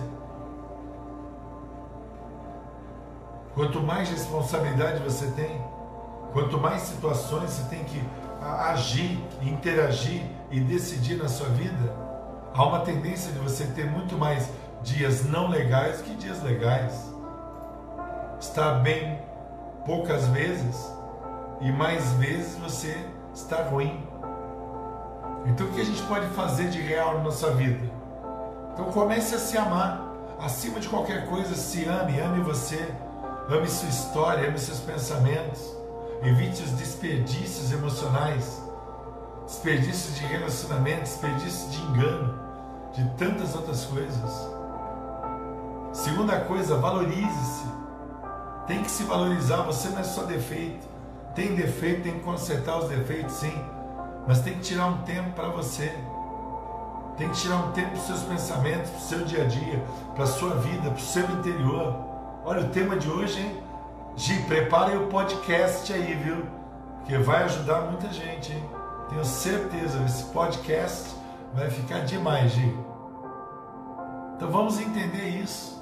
Quanto 3.54 3.80
mais 3.80 4.10
responsabilidade 4.10 5.04
você 5.04 5.28
tem, 5.34 5.62
Quanto 6.34 6.60
mais 6.60 6.82
situações 6.82 7.52
você 7.52 7.70
tem 7.70 7.84
que 7.84 8.04
agir, 8.42 9.24
interagir 9.40 10.24
e 10.50 10.60
decidir 10.60 11.16
na 11.16 11.30
sua 11.30 11.48
vida, 11.50 11.96
há 12.56 12.66
uma 12.66 12.80
tendência 12.80 13.32
de 13.32 13.38
você 13.38 13.66
ter 13.68 13.86
muito 13.86 14.18
mais 14.18 14.50
dias 14.82 15.24
não 15.26 15.48
legais 15.48 16.02
que 16.02 16.16
dias 16.16 16.42
legais. 16.42 17.14
Está 18.40 18.74
bem 18.80 19.20
poucas 19.86 20.28
vezes 20.30 20.92
e 21.62 21.72
mais 21.72 22.12
vezes 22.14 22.58
você 22.58 22.98
está 23.32 23.62
ruim. 23.62 24.04
Então 25.46 25.68
o 25.68 25.72
que 25.72 25.82
a 25.82 25.86
gente 25.86 26.02
pode 26.04 26.28
fazer 26.28 26.70
de 26.70 26.82
real 26.82 27.16
na 27.16 27.24
nossa 27.26 27.52
vida? 27.52 27.80
Então 28.74 28.86
comece 28.86 29.36
a 29.36 29.40
se 29.40 29.58
amar. 29.58 30.02
Acima 30.40 30.80
de 30.80 30.90
qualquer 30.90 31.28
coisa, 31.28 31.56
se 31.56 31.86
ame, 31.86 32.20
ame 32.20 32.42
você, 32.42 32.86
ame 33.50 33.68
sua 33.68 33.88
história, 33.88 34.48
ame 34.50 34.58
seus 34.58 34.80
pensamentos. 34.80 35.74
Evite 36.22 36.64
os 36.64 36.72
desperdícios 36.72 37.72
emocionais. 37.72 38.62
desperdício 39.46 40.14
de 40.14 40.26
relacionamento, 40.26 41.02
desperdício 41.02 41.70
de 41.70 41.82
engano, 41.82 42.40
de 42.94 43.10
tantas 43.18 43.56
outras 43.56 43.86
coisas. 43.86 44.50
Segunda 45.92 46.40
coisa, 46.42 46.76
valorize-se. 46.78 47.66
Tem 48.66 48.82
que 48.82 48.90
se 48.90 49.04
valorizar, 49.04 49.64
você 49.64 49.90
não 49.90 50.00
é 50.00 50.04
só 50.04 50.24
defeito. 50.24 50.88
Tem 51.36 51.56
defeito, 51.56 52.04
tem 52.04 52.14
que 52.14 52.20
consertar 52.22 52.80
os 52.80 52.90
defeitos, 52.90 53.34
sim. 53.36 53.54
Mas 54.28 54.40
tem 54.40 54.54
que 54.54 54.62
tirar 54.62 54.88
um 54.88 55.02
tempo 55.04 55.32
para 55.32 55.50
você. 55.50 55.94
Tem 57.18 57.30
que 57.30 57.36
tirar 57.36 57.58
um 57.58 57.72
tempo 57.72 57.90
para 57.90 58.00
os 58.00 58.06
seus 58.06 58.22
pensamentos, 58.24 58.90
para 58.90 59.00
o 59.00 59.02
seu 59.02 59.26
dia 59.26 59.44
a 59.44 59.48
dia, 59.48 59.84
para 60.16 60.24
a 60.24 60.28
sua 60.28 60.56
vida, 60.56 60.90
para 60.90 60.98
o 60.98 61.00
seu 61.00 61.24
interior. 61.32 61.96
Olha 62.46 62.62
o 62.62 62.70
tema 62.70 62.96
de 62.96 63.10
hoje, 63.10 63.40
hein? 63.40 63.64
Gi, 64.16 64.44
prepare 64.44 64.96
o 64.96 65.08
podcast 65.08 65.92
aí, 65.92 66.16
viu? 66.16 66.46
Porque 67.00 67.18
vai 67.18 67.44
ajudar 67.44 67.82
muita 67.82 68.12
gente, 68.12 68.54
hein? 68.54 68.64
Tenho 69.10 69.26
certeza, 69.26 70.04
esse 70.06 70.24
podcast 70.26 71.16
vai 71.54 71.70
ficar 71.70 72.00
demais, 72.00 72.52
Gi. 72.54 72.78
Então 74.36 74.50
vamos 74.50 74.80
entender 74.80 75.28
isso. 75.28 75.82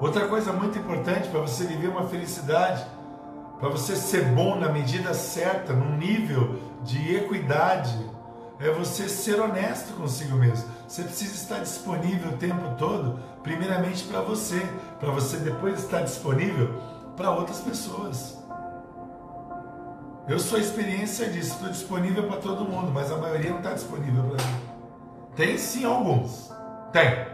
Outra 0.00 0.26
coisa 0.28 0.52
muito 0.52 0.78
importante 0.78 1.28
para 1.28 1.40
você 1.40 1.64
viver 1.64 1.88
uma 1.88 2.04
felicidade, 2.04 2.84
para 3.58 3.68
você 3.68 3.94
ser 3.94 4.24
bom 4.32 4.56
na 4.56 4.70
medida 4.70 5.12
certa, 5.12 5.74
num 5.74 5.96
nível 5.96 6.58
de 6.82 7.16
equidade, 7.16 8.10
é 8.58 8.70
você 8.70 9.08
ser 9.08 9.40
honesto 9.40 9.94
consigo 9.94 10.36
mesmo. 10.36 10.68
Você 10.86 11.02
precisa 11.02 11.34
estar 11.34 11.58
disponível 11.60 12.32
o 12.32 12.36
tempo 12.36 12.74
todo, 12.76 13.18
primeiramente 13.42 14.04
para 14.04 14.20
você, 14.20 14.60
para 14.98 15.10
você 15.10 15.38
depois 15.38 15.82
estar 15.82 16.02
disponível 16.02 16.78
para 17.16 17.30
outras 17.30 17.60
pessoas. 17.60 18.38
Eu 20.28 20.38
sou 20.38 20.58
a 20.58 20.60
experiência 20.60 21.28
disso, 21.28 21.54
estou 21.54 21.68
disponível 21.70 22.26
para 22.28 22.36
todo 22.36 22.64
mundo, 22.64 22.92
mas 22.92 23.10
a 23.10 23.16
maioria 23.16 23.50
não 23.50 23.58
está 23.58 23.72
disponível 23.72 24.22
para 24.24 24.44
mim. 24.44 24.60
Tem 25.34 25.56
sim 25.56 25.84
alguns, 25.84 26.52
tem, 26.92 27.26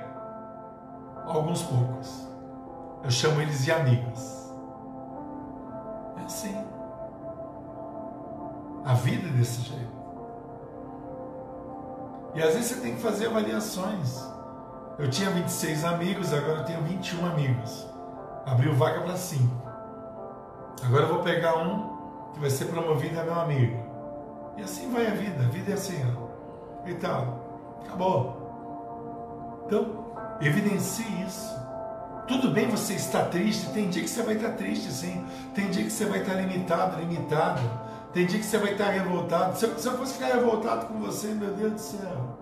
alguns 1.27 1.63
poucos. 1.63 2.27
Eu 3.03 3.11
chamo 3.11 3.41
eles 3.43 3.65
de 3.65 3.73
amigos. 3.73 4.53
É 6.19 6.25
assim. 6.25 6.56
A 8.87 8.95
vida 8.95 9.29
desse 9.29 9.61
jeito. 9.63 9.97
E 12.35 12.43
às 12.43 12.55
vezes 12.55 12.67
você 12.67 12.81
tem 12.81 12.95
que 12.95 13.03
fazer 13.03 13.27
avaliações. 13.27 14.23
Eu 14.99 15.11
tinha 15.11 15.29
26 15.31 15.85
amigos, 15.85 16.33
agora 16.33 16.61
eu 16.61 16.65
tenho 16.65 16.83
21 16.83 17.27
amigos. 17.27 17.87
Abriu 18.47 18.73
vaga 18.75 19.01
para 19.01 19.17
5. 19.17 19.43
Agora 20.85 21.03
eu 21.03 21.09
vou 21.09 21.23
pegar 21.23 21.59
um 21.59 22.31
que 22.33 22.41
vai 22.41 22.51
ser 22.51 22.67
promovido 22.67 23.19
a 23.19 23.25
meu 23.25 23.41
amigo. 23.41 23.77
E 24.57 24.63
assim 24.63 24.91
vai 24.93 25.07
a 25.07 25.15
vida. 25.15 25.45
A 25.45 25.49
vida 25.49 25.73
é 25.73 25.75
assim, 25.75 26.01
ó. 26.17 26.89
E 26.89 26.95
tal. 26.95 27.81
Acabou. 27.85 29.65
Então, 29.67 30.07
evidencie 30.41 31.23
isso. 31.27 31.55
Tudo 32.29 32.51
bem 32.51 32.69
você 32.69 32.95
estar 32.95 33.27
triste, 33.27 33.71
tem 33.71 33.89
dia 33.89 34.03
que 34.03 34.11
você 34.11 34.23
vai 34.23 34.35
estar 34.35 34.53
triste, 34.53 34.93
sim. 34.93 35.25
Tem 35.55 35.71
dia 35.71 35.85
que 35.85 35.91
você 35.91 36.05
vai 36.05 36.21
estar 36.21 36.35
limitado, 36.35 37.01
limitado. 37.01 37.61
Tem 38.17 38.25
dia 38.25 38.39
que 38.39 38.47
você 38.47 38.57
vai 38.57 38.73
estar 38.73 38.89
revoltado. 38.89 39.59
Se 39.59 39.67
eu, 39.67 39.79
se 39.79 39.87
eu 39.87 39.99
fosse 39.99 40.15
ficar 40.15 40.29
revoltado 40.29 40.87
com 40.87 40.99
você, 41.01 41.27
meu 41.35 41.53
Deus 41.53 41.73
do 41.75 41.79
céu. 41.79 42.39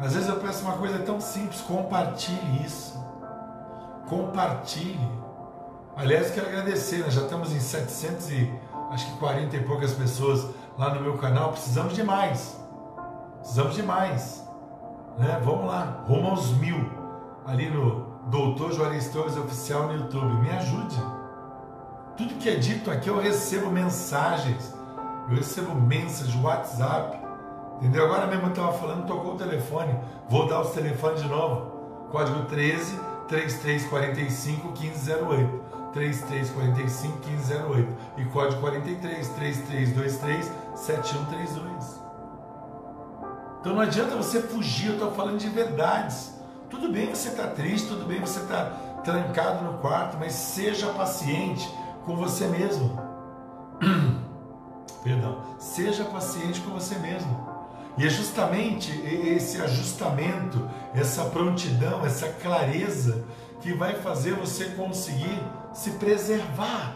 Às 0.00 0.14
vezes 0.14 0.28
eu 0.28 0.40
peço 0.40 0.64
uma 0.64 0.72
coisa 0.72 0.98
tão 0.98 1.20
simples, 1.20 1.60
compartilhe 1.60 2.66
isso. 2.66 3.00
Compartilhe. 4.08 5.08
Aliás, 5.96 6.32
quero 6.32 6.48
agradecer, 6.48 6.98
nós 7.04 7.14
já 7.14 7.20
estamos 7.20 7.52
em 7.52 7.60
700 7.60 8.30
e 8.32 8.52
acho 8.90 9.06
que 9.12 9.18
40 9.20 9.56
e 9.56 9.62
poucas 9.62 9.92
pessoas 9.92 10.44
lá 10.76 10.92
no 10.92 11.00
meu 11.00 11.16
canal. 11.16 11.52
Precisamos 11.52 11.94
de 11.94 12.02
mais. 12.02 12.58
Precisamos 13.38 13.76
de 13.76 13.84
mais. 13.84 14.44
Né? 15.16 15.40
Vamos 15.44 15.66
lá, 15.66 16.02
rumo 16.08 16.30
aos 16.30 16.50
mil. 16.56 16.90
Ali 17.46 17.70
no 17.70 18.04
Doutor 18.26 18.72
Juarez 18.72 19.10
Torres 19.10 19.36
Oficial 19.36 19.86
no 19.86 19.92
YouTube. 19.92 20.40
Me 20.40 20.50
ajude. 20.50 21.21
Tudo 22.22 22.36
que 22.36 22.48
é 22.48 22.54
dito 22.54 22.88
aqui 22.88 23.08
eu 23.08 23.20
recebo 23.20 23.68
mensagens. 23.68 24.72
Eu 25.28 25.34
recebo 25.34 25.74
mensagens, 25.74 26.36
WhatsApp. 26.36 27.18
Entendeu? 27.78 28.04
Agora 28.04 28.28
mesmo 28.28 28.44
eu 28.44 28.50
estava 28.50 28.72
falando, 28.74 29.08
tocou 29.08 29.34
o 29.34 29.36
telefone. 29.36 29.92
Vou 30.28 30.46
dar 30.46 30.60
os 30.60 30.70
telefones 30.70 31.20
de 31.20 31.28
novo. 31.28 32.06
Código 32.12 32.44
13 32.44 32.96
3345 33.26 34.68
1508. 34.68 35.62
3345 35.92 37.28
1508 37.28 37.96
e 38.18 38.24
código 38.26 38.60
43 38.60 39.28
3323 39.28 40.52
7132. 40.76 42.00
Então 43.60 43.74
não 43.74 43.82
adianta 43.82 44.14
você 44.14 44.40
fugir, 44.40 44.90
eu 44.90 44.92
estou 44.94 45.10
falando 45.10 45.38
de 45.38 45.48
verdades. 45.48 46.32
Tudo 46.70 46.88
bem 46.88 47.12
você 47.12 47.30
estar 47.30 47.48
tá 47.48 47.50
triste, 47.50 47.88
tudo 47.88 48.06
bem 48.06 48.20
você 48.20 48.38
estar 48.38 48.64
tá 48.64 49.02
trancado 49.02 49.64
no 49.64 49.78
quarto, 49.78 50.16
mas 50.18 50.32
seja 50.32 50.86
paciente 50.90 51.68
com 52.04 52.16
você 52.16 52.46
mesmo. 52.46 52.98
Perdão, 55.02 55.42
seja 55.58 56.04
paciente 56.04 56.60
com 56.60 56.72
você 56.72 56.96
mesmo. 56.98 57.52
E 57.98 58.06
é 58.06 58.08
justamente 58.08 58.90
esse 59.04 59.60
ajustamento, 59.60 60.68
essa 60.94 61.24
prontidão, 61.26 62.04
essa 62.06 62.28
clareza 62.28 63.24
que 63.60 63.72
vai 63.72 63.94
fazer 63.94 64.34
você 64.34 64.66
conseguir 64.70 65.42
se 65.72 65.90
preservar. 65.92 66.94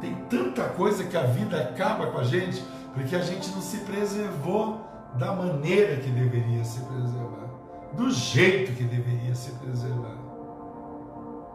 Tem 0.00 0.14
tanta 0.28 0.64
coisa 0.64 1.04
que 1.04 1.16
a 1.16 1.24
vida 1.24 1.60
acaba 1.60 2.06
com 2.06 2.18
a 2.18 2.24
gente 2.24 2.62
porque 2.94 3.14
a 3.14 3.22
gente 3.22 3.50
não 3.50 3.60
se 3.60 3.78
preservou 3.78 4.86
da 5.14 5.32
maneira 5.32 5.96
que 5.96 6.10
deveria 6.10 6.64
se 6.64 6.80
preservar, 6.80 7.48
do 7.92 8.10
jeito 8.10 8.72
que 8.72 8.84
deveria 8.84 9.34
se 9.34 9.50
preservar. 9.52 10.29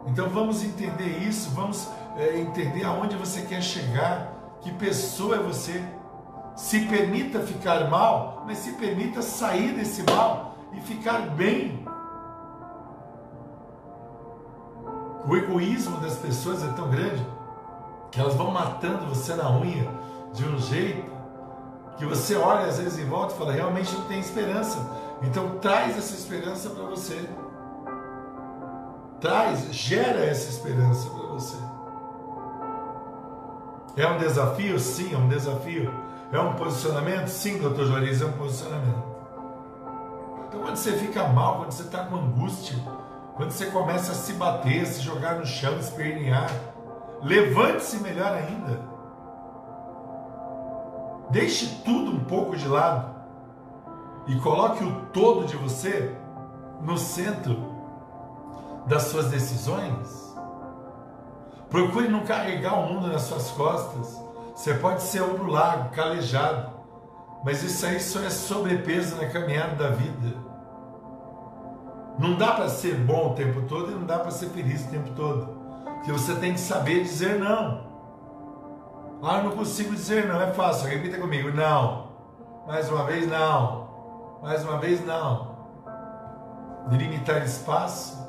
Então 0.06 0.28
vamos 0.28 0.62
entender 0.62 1.18
isso, 1.18 1.50
vamos 1.50 1.88
é, 2.16 2.38
entender 2.38 2.84
aonde 2.84 3.16
você 3.16 3.42
quer 3.42 3.62
chegar, 3.62 4.32
que 4.60 4.72
pessoa 4.72 5.36
é 5.36 5.38
você. 5.38 5.82
Se 6.54 6.80
permita 6.86 7.40
ficar 7.40 7.90
mal, 7.90 8.44
mas 8.46 8.58
se 8.58 8.72
permita 8.72 9.20
sair 9.20 9.74
desse 9.74 10.02
mal 10.04 10.56
e 10.72 10.80
ficar 10.80 11.20
bem. 11.30 11.84
O 15.28 15.36
egoísmo 15.36 15.98
das 15.98 16.14
pessoas 16.16 16.62
é 16.62 16.68
tão 16.68 16.88
grande 16.88 17.26
que 18.10 18.20
elas 18.20 18.34
vão 18.34 18.50
matando 18.50 19.06
você 19.06 19.34
na 19.34 19.50
unha 19.50 19.90
de 20.32 20.44
um 20.48 20.58
jeito 20.58 21.16
que 21.98 22.04
você 22.04 22.36
olha 22.36 22.66
às 22.66 22.78
vezes 22.78 22.98
em 22.98 23.06
volta 23.06 23.34
e 23.34 23.38
fala, 23.38 23.52
realmente 23.52 23.92
não 23.94 24.04
tem 24.04 24.20
esperança. 24.20 24.78
Então 25.22 25.58
traz 25.58 25.96
essa 25.96 26.14
esperança 26.14 26.70
para 26.70 26.84
você. 26.84 27.28
Traz, 29.20 29.74
gera 29.74 30.24
essa 30.24 30.50
esperança 30.50 31.08
para 31.10 31.26
você. 31.28 31.56
É 33.96 34.06
um 34.06 34.18
desafio? 34.18 34.78
Sim, 34.78 35.14
é 35.14 35.16
um 35.16 35.28
desafio. 35.28 35.90
É 36.30 36.38
um 36.38 36.54
posicionamento? 36.54 37.28
Sim, 37.28 37.58
doutor 37.58 37.86
Juarez, 37.86 38.20
é 38.20 38.26
um 38.26 38.32
posicionamento. 38.32 39.04
Então 40.46 40.60
quando 40.60 40.76
você 40.76 40.92
fica 40.92 41.24
mal, 41.28 41.58
quando 41.58 41.72
você 41.72 41.82
está 41.82 42.04
com 42.04 42.16
angústia, 42.16 42.76
quando 43.36 43.50
você 43.50 43.66
começa 43.66 44.12
a 44.12 44.14
se 44.14 44.34
bater, 44.34 44.86
se 44.86 45.00
jogar 45.00 45.36
no 45.36 45.46
chão, 45.46 45.78
espernear, 45.78 46.50
levante-se 47.22 47.98
melhor 48.02 48.32
ainda. 48.32 48.80
Deixe 51.30 51.82
tudo 51.84 52.10
um 52.10 52.24
pouco 52.24 52.56
de 52.56 52.68
lado 52.68 53.14
e 54.26 54.38
coloque 54.40 54.84
o 54.84 55.06
todo 55.06 55.46
de 55.46 55.56
você 55.56 56.14
no 56.82 56.98
centro 56.98 57.75
das 58.86 59.04
suas 59.04 59.26
decisões. 59.26 60.34
Procure 61.68 62.08
não 62.08 62.20
carregar 62.20 62.78
o 62.78 62.92
mundo 62.92 63.08
nas 63.08 63.22
suas 63.22 63.50
costas. 63.50 64.16
Você 64.54 64.74
pode 64.74 65.02
ser 65.02 65.22
ombro 65.22 65.50
largo, 65.50 65.90
calejado, 65.90 66.70
mas 67.44 67.62
isso 67.62 67.84
aí 67.84 68.00
só 68.00 68.20
é 68.20 68.30
sobrepeso 68.30 69.16
na 69.16 69.28
caminhada 69.28 69.74
da 69.74 69.90
vida. 69.90 70.36
Não 72.18 72.36
dá 72.36 72.52
para 72.52 72.68
ser 72.68 72.94
bom 72.94 73.32
o 73.32 73.34
tempo 73.34 73.62
todo 73.62 73.92
e 73.92 73.94
não 73.94 74.06
dá 74.06 74.18
para 74.18 74.30
ser 74.30 74.48
feliz 74.48 74.86
o 74.86 74.90
tempo 74.90 75.10
todo. 75.10 75.48
Porque 75.96 76.12
você 76.12 76.34
tem 76.36 76.54
que 76.54 76.60
saber 76.60 77.02
dizer 77.02 77.38
não. 77.38 77.84
Ah, 79.22 79.38
eu 79.38 79.44
não 79.44 79.50
consigo 79.52 79.94
dizer 79.94 80.26
não, 80.26 80.40
é 80.40 80.52
fácil. 80.52 80.88
Repita 80.88 81.18
comigo, 81.18 81.50
não. 81.50 82.06
Mais 82.66 82.90
uma 82.90 83.04
vez, 83.04 83.28
não. 83.28 83.88
Mais 84.42 84.64
uma 84.64 84.78
vez, 84.78 85.04
não. 85.04 85.56
Delimitar 86.88 87.42
espaço. 87.42 88.25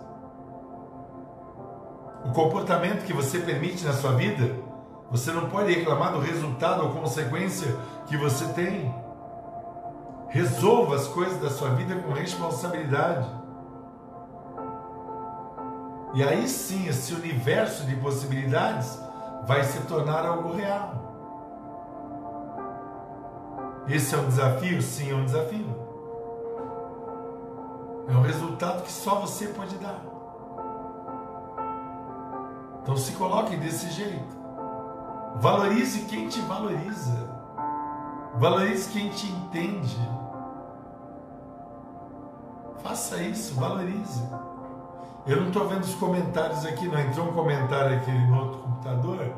O 2.27 2.33
comportamento 2.33 3.05
que 3.05 3.13
você 3.13 3.39
permite 3.39 3.85
na 3.85 3.93
sua 3.93 4.11
vida, 4.11 4.53
você 5.09 5.31
não 5.31 5.49
pode 5.49 5.73
reclamar 5.73 6.11
do 6.11 6.19
resultado 6.19 6.83
ou 6.83 6.91
consequência 6.91 7.73
que 8.05 8.17
você 8.17 8.45
tem. 8.49 8.93
Resolva 10.27 10.95
as 10.95 11.07
coisas 11.07 11.39
da 11.39 11.49
sua 11.49 11.69
vida 11.69 11.95
com 11.95 12.11
responsabilidade. 12.11 13.25
E 16.13 16.21
aí 16.21 16.49
sim, 16.49 16.87
esse 16.87 17.13
universo 17.13 17.85
de 17.85 17.95
possibilidades 17.95 18.99
vai 19.45 19.63
se 19.63 19.79
tornar 19.83 20.25
algo 20.25 20.53
real. 20.53 21.07
Esse 23.87 24.15
é 24.15 24.17
um 24.17 24.27
desafio? 24.27 24.81
Sim, 24.81 25.11
é 25.11 25.15
um 25.15 25.23
desafio. 25.23 25.87
É 28.09 28.11
um 28.11 28.21
resultado 28.21 28.83
que 28.83 28.91
só 28.91 29.15
você 29.21 29.47
pode 29.47 29.77
dar. 29.77 30.16
Então 32.87 32.95
se 32.95 33.11
coloque 33.11 33.57
desse 33.57 33.89
jeito. 33.91 34.37
Valorize 35.41 36.05
quem 36.05 36.29
te 36.29 36.39
valoriza. 36.39 37.27
Valorize 38.35 38.89
quem 38.91 39.09
te 39.09 39.27
entende. 39.27 39.99
Faça 42.81 43.17
isso, 43.17 43.55
valorize. 43.55 44.23
Eu 45.25 45.41
não 45.41 45.47
estou 45.49 45.67
vendo 45.67 45.83
os 45.83 45.95
comentários 45.95 46.65
aqui, 46.65 46.87
não. 46.87 46.97
Entrou 46.97 47.27
um 47.27 47.33
comentário 47.33 47.97
aqui 47.97 48.09
no 48.09 48.39
outro 48.39 48.59
computador, 48.59 49.33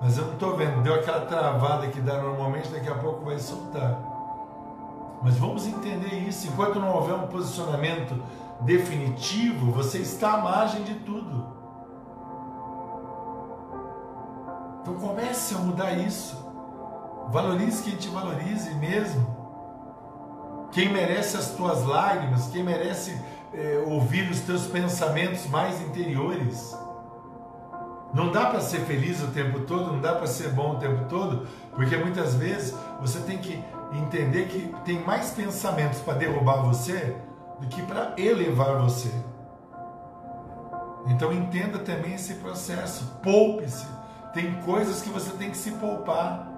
mas 0.00 0.16
eu 0.16 0.26
não 0.26 0.34
estou 0.34 0.56
vendo. 0.56 0.80
Deu 0.84 0.94
aquela 0.94 1.26
travada 1.26 1.88
que 1.88 2.00
dá 2.00 2.22
normalmente, 2.22 2.68
daqui 2.68 2.88
a 2.88 2.94
pouco 2.94 3.24
vai 3.24 3.40
soltar. 3.40 3.98
Mas 5.20 5.36
vamos 5.36 5.66
entender 5.66 6.14
isso. 6.28 6.46
Enquanto 6.46 6.78
não 6.78 6.94
houver 6.94 7.16
um 7.16 7.26
posicionamento 7.26 8.14
definitivo, 8.60 9.72
você 9.72 9.98
está 9.98 10.34
à 10.34 10.38
margem 10.38 10.84
de 10.84 10.94
tudo. 11.00 11.61
Então 14.82 14.94
comece 14.94 15.54
a 15.54 15.58
mudar 15.58 15.92
isso. 15.92 16.36
Valorize 17.30 17.82
quem 17.82 17.96
te 17.96 18.08
valorize 18.08 18.74
mesmo. 18.74 19.40
Quem 20.72 20.92
merece 20.92 21.36
as 21.36 21.50
tuas 21.50 21.84
lágrimas, 21.84 22.48
quem 22.48 22.64
merece 22.64 23.18
é, 23.54 23.84
ouvir 23.86 24.28
os 24.30 24.40
teus 24.40 24.66
pensamentos 24.66 25.46
mais 25.46 25.80
interiores. 25.80 26.76
Não 28.12 28.30
dá 28.30 28.46
para 28.46 28.60
ser 28.60 28.80
feliz 28.80 29.22
o 29.22 29.28
tempo 29.28 29.60
todo, 29.60 29.92
não 29.92 30.00
dá 30.00 30.14
para 30.14 30.26
ser 30.26 30.50
bom 30.50 30.72
o 30.72 30.78
tempo 30.78 31.04
todo, 31.08 31.46
porque 31.74 31.96
muitas 31.96 32.34
vezes 32.34 32.74
você 33.00 33.20
tem 33.20 33.38
que 33.38 33.62
entender 33.92 34.48
que 34.48 34.74
tem 34.84 35.02
mais 35.02 35.30
pensamentos 35.30 36.00
para 36.00 36.14
derrubar 36.14 36.62
você 36.62 37.16
do 37.60 37.66
que 37.68 37.80
para 37.82 38.14
elevar 38.18 38.78
você. 38.78 39.10
Então 41.06 41.32
entenda 41.32 41.78
também 41.78 42.14
esse 42.14 42.34
processo, 42.34 43.18
poupe-se. 43.22 43.86
Tem 44.32 44.54
coisas 44.62 45.02
que 45.02 45.10
você 45.10 45.32
tem 45.32 45.50
que 45.50 45.56
se 45.56 45.72
poupar. 45.72 46.48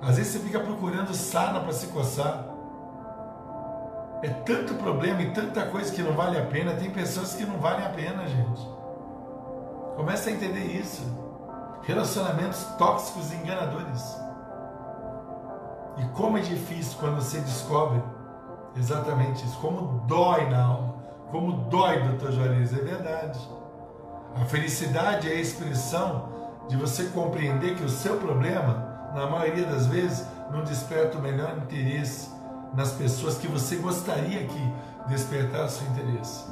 Às 0.00 0.16
vezes 0.16 0.32
você 0.32 0.38
fica 0.40 0.60
procurando 0.60 1.14
sarna 1.14 1.60
para 1.60 1.72
se 1.72 1.86
coçar. 1.88 2.44
É 4.22 4.28
tanto 4.28 4.74
problema 4.74 5.22
e 5.22 5.30
tanta 5.30 5.64
coisa 5.66 5.92
que 5.92 6.02
não 6.02 6.12
vale 6.12 6.38
a 6.38 6.44
pena. 6.44 6.74
Tem 6.74 6.90
pessoas 6.90 7.34
que 7.34 7.44
não 7.44 7.58
valem 7.58 7.86
a 7.86 7.90
pena, 7.90 8.26
gente. 8.28 8.68
Comece 9.96 10.28
a 10.28 10.32
entender 10.32 10.64
isso. 10.64 11.02
Relacionamentos 11.82 12.62
tóxicos 12.76 13.32
e 13.32 13.36
enganadores. 13.36 14.16
E 15.96 16.04
como 16.08 16.36
é 16.36 16.40
difícil 16.40 16.98
quando 17.00 17.16
você 17.16 17.40
descobre 17.40 18.02
exatamente 18.76 19.44
isso. 19.44 19.58
Como 19.60 20.00
dói 20.06 20.48
na 20.50 20.62
alma. 20.62 20.94
Como 21.30 21.52
dói, 21.68 22.02
doutor 22.02 22.32
Juarez. 22.32 22.72
É 22.72 22.82
verdade. 22.82 23.40
A 24.34 24.44
felicidade 24.44 25.28
é 25.28 25.36
a 25.36 25.40
expressão 25.40 26.37
de 26.68 26.76
você 26.76 27.04
compreender 27.04 27.76
que 27.76 27.84
o 27.84 27.88
seu 27.88 28.16
problema, 28.18 29.10
na 29.14 29.26
maioria 29.26 29.66
das 29.66 29.86
vezes, 29.86 30.26
não 30.50 30.62
desperta 30.62 31.18
o 31.18 31.22
melhor 31.22 31.56
interesse 31.58 32.30
nas 32.74 32.92
pessoas 32.92 33.38
que 33.38 33.46
você 33.46 33.76
gostaria 33.76 34.46
que 34.46 34.72
despertasse 35.08 35.82
o 35.82 35.88
interesse. 35.88 36.44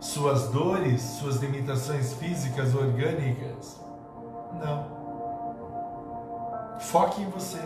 Suas 0.00 0.48
dores, 0.48 1.00
suas 1.00 1.36
limitações 1.36 2.12
físicas, 2.14 2.74
orgânicas. 2.74 3.80
Não. 4.54 4.86
Foque 6.80 7.22
em 7.22 7.30
você. 7.30 7.60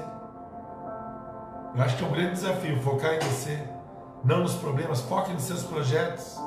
Eu 1.75 1.83
acho 1.83 1.97
que 1.97 2.05
é 2.05 2.07
um 2.07 2.13
grande 2.13 2.33
desafio 2.33 2.81
focar 2.83 3.15
em 3.15 3.19
você, 3.19 3.63
não 4.25 4.41
nos 4.41 4.55
problemas, 4.55 5.01
foque 5.03 5.33
nos 5.33 5.43
seus 5.43 5.63
projetos. 5.63 6.39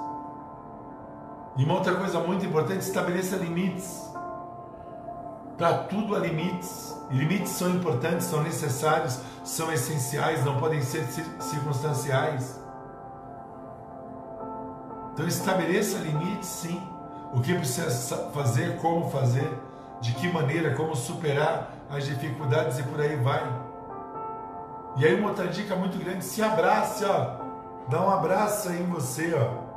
E 1.58 1.64
uma 1.64 1.76
outra 1.76 1.96
coisa 1.96 2.20
muito 2.20 2.46
importante, 2.46 2.82
estabeleça 2.82 3.36
limites. 3.36 4.09
Para 5.60 5.80
tudo 5.80 6.16
há 6.16 6.20
limites. 6.20 6.98
Limites 7.12 7.52
são 7.52 7.70
importantes, 7.70 8.28
são 8.28 8.42
necessários, 8.42 9.20
são 9.44 9.72
essenciais, 9.74 10.46
não 10.46 10.58
podem 10.58 10.82
ser 10.82 11.04
circunstanciais. 11.40 12.58
Então 15.12 15.28
estabeleça 15.28 15.98
limites, 15.98 16.48
sim. 16.48 16.82
O 17.34 17.42
que 17.42 17.54
precisa 17.54 18.30
fazer, 18.34 18.78
como 18.78 19.10
fazer, 19.10 19.52
de 20.00 20.14
que 20.14 20.32
maneira, 20.32 20.74
como 20.76 20.96
superar 20.96 21.74
as 21.90 22.06
dificuldades 22.06 22.80
e 22.80 22.84
por 22.84 23.02
aí 23.02 23.18
vai. 23.18 23.44
E 24.96 25.06
aí 25.06 25.14
uma 25.20 25.30
outra 25.30 25.48
dica 25.48 25.76
muito 25.76 25.98
grande, 25.98 26.24
se 26.24 26.42
abrace, 26.42 27.04
ó. 27.04 27.36
Dá 27.90 28.02
um 28.02 28.10
abraço 28.10 28.70
aí 28.70 28.82
em 28.82 28.88
você, 28.88 29.34
ó. 29.36 29.70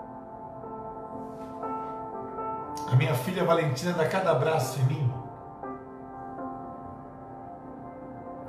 A 2.92 2.94
minha 2.94 3.14
filha 3.14 3.44
Valentina 3.44 3.92
dá 3.94 4.06
cada 4.06 4.30
abraço 4.30 4.78
em 4.80 4.84
mim. 4.84 5.11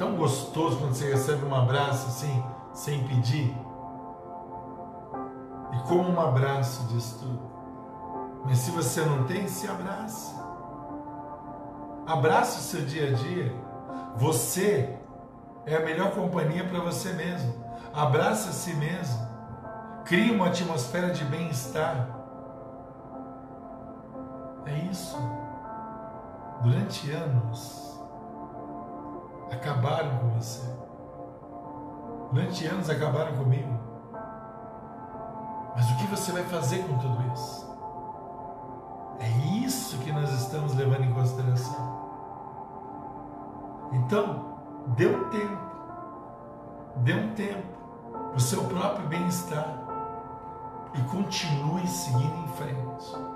Tão 0.03 0.17
gostoso 0.17 0.79
quando 0.79 0.93
você 0.93 1.09
recebe 1.09 1.45
um 1.45 1.55
abraço 1.55 2.07
assim, 2.07 2.43
sem 2.73 3.07
pedir. 3.07 3.57
E 5.71 5.87
como 5.87 6.09
um 6.09 6.19
abraço 6.19 6.85
diz 6.87 7.13
tudo. 7.13 7.39
Mas 8.43 8.57
se 8.57 8.71
você 8.71 8.99
não 9.05 9.23
tem, 9.23 9.47
se 9.47 9.65
abraça. 9.65 10.35
Abraça 12.05 12.59
o 12.59 12.61
seu 12.61 12.81
dia 12.81 13.11
a 13.11 13.13
dia. 13.13 13.55
Você 14.17 14.93
é 15.65 15.77
a 15.77 15.79
melhor 15.79 16.11
companhia 16.11 16.65
para 16.65 16.81
você 16.81 17.13
mesmo. 17.13 17.63
Abraça 17.93 18.49
a 18.49 18.53
si 18.53 18.73
mesmo. 18.73 19.25
Crie 20.03 20.31
uma 20.31 20.47
atmosfera 20.47 21.13
de 21.13 21.23
bem-estar. 21.23 22.09
É 24.65 24.77
isso. 24.91 25.17
Durante 26.61 27.09
anos, 27.09 27.92
acabaram 29.53 30.17
com 30.17 30.29
você. 30.29 30.67
Durante 32.31 32.65
anos 32.65 32.89
acabaram 32.89 33.35
comigo. 33.37 33.71
Mas 35.75 35.89
o 35.91 35.97
que 35.97 36.07
você 36.07 36.31
vai 36.31 36.43
fazer 36.43 36.79
com 36.83 36.97
tudo 36.97 37.33
isso? 37.33 37.73
É 39.19 39.29
isso 39.65 39.97
que 39.99 40.11
nós 40.11 40.31
estamos 40.33 40.75
levando 40.75 41.03
em 41.03 41.13
consideração. 41.13 42.03
Então, 43.93 44.57
dê 44.97 45.07
um 45.07 45.29
tempo. 45.29 45.63
Dê 46.97 47.13
um 47.13 47.33
tempo 47.33 47.77
para 48.29 48.37
o 48.37 48.39
seu 48.39 48.63
próprio 48.65 49.07
bem-estar 49.07 49.83
e 50.93 51.01
continue 51.03 51.87
seguindo 51.87 52.35
em 52.43 52.47
frente. 52.49 53.33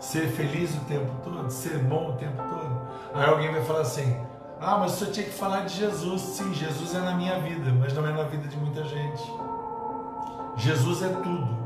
Ser 0.00 0.28
feliz 0.28 0.76
o 0.76 0.80
tempo 0.84 1.10
todo, 1.22 1.50
ser 1.50 1.78
bom 1.84 2.10
o 2.10 2.16
tempo 2.16 2.36
todo. 2.36 2.88
Aí 3.14 3.28
alguém 3.28 3.52
vai 3.52 3.62
falar 3.64 3.80
assim: 3.80 4.16
ah, 4.60 4.78
mas 4.78 4.94
o 4.94 4.96
senhor 4.96 5.12
tinha 5.12 5.26
que 5.26 5.32
falar 5.32 5.64
de 5.64 5.74
Jesus. 5.74 6.20
Sim, 6.20 6.52
Jesus 6.52 6.94
é 6.94 7.00
na 7.00 7.14
minha 7.14 7.38
vida, 7.40 7.72
mas 7.72 7.92
não 7.92 8.06
é 8.06 8.12
na 8.12 8.24
vida 8.24 8.48
de 8.48 8.56
muita 8.56 8.82
gente. 8.84 9.22
Jesus 10.56 11.02
é 11.02 11.08
tudo, 11.08 11.56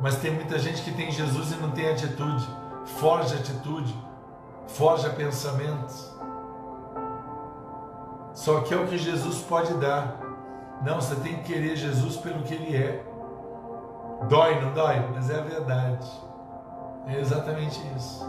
mas 0.00 0.16
tem 0.16 0.30
muita 0.30 0.58
gente 0.58 0.82
que 0.82 0.92
tem 0.92 1.10
Jesus 1.10 1.52
e 1.52 1.56
não 1.56 1.70
tem 1.72 1.90
atitude, 1.90 2.48
forja 2.98 3.36
atitude, 3.36 3.94
forja 4.66 5.10
pensamentos. 5.10 6.10
Só 8.32 8.60
que 8.60 8.72
é 8.72 8.76
o 8.78 8.86
que 8.86 8.96
Jesus 8.96 9.42
pode 9.42 9.74
dar. 9.74 10.18
Não, 10.82 10.98
você 10.98 11.14
tem 11.16 11.36
que 11.36 11.52
querer 11.52 11.76
Jesus 11.76 12.16
pelo 12.16 12.42
que 12.42 12.54
ele 12.54 12.74
é. 12.74 13.04
Dói, 14.28 14.58
não 14.60 14.72
dói? 14.72 15.06
Mas 15.12 15.28
é 15.28 15.38
a 15.38 15.42
verdade. 15.42 16.10
É 17.06 17.20
exatamente 17.20 17.80
isso. 17.96 18.26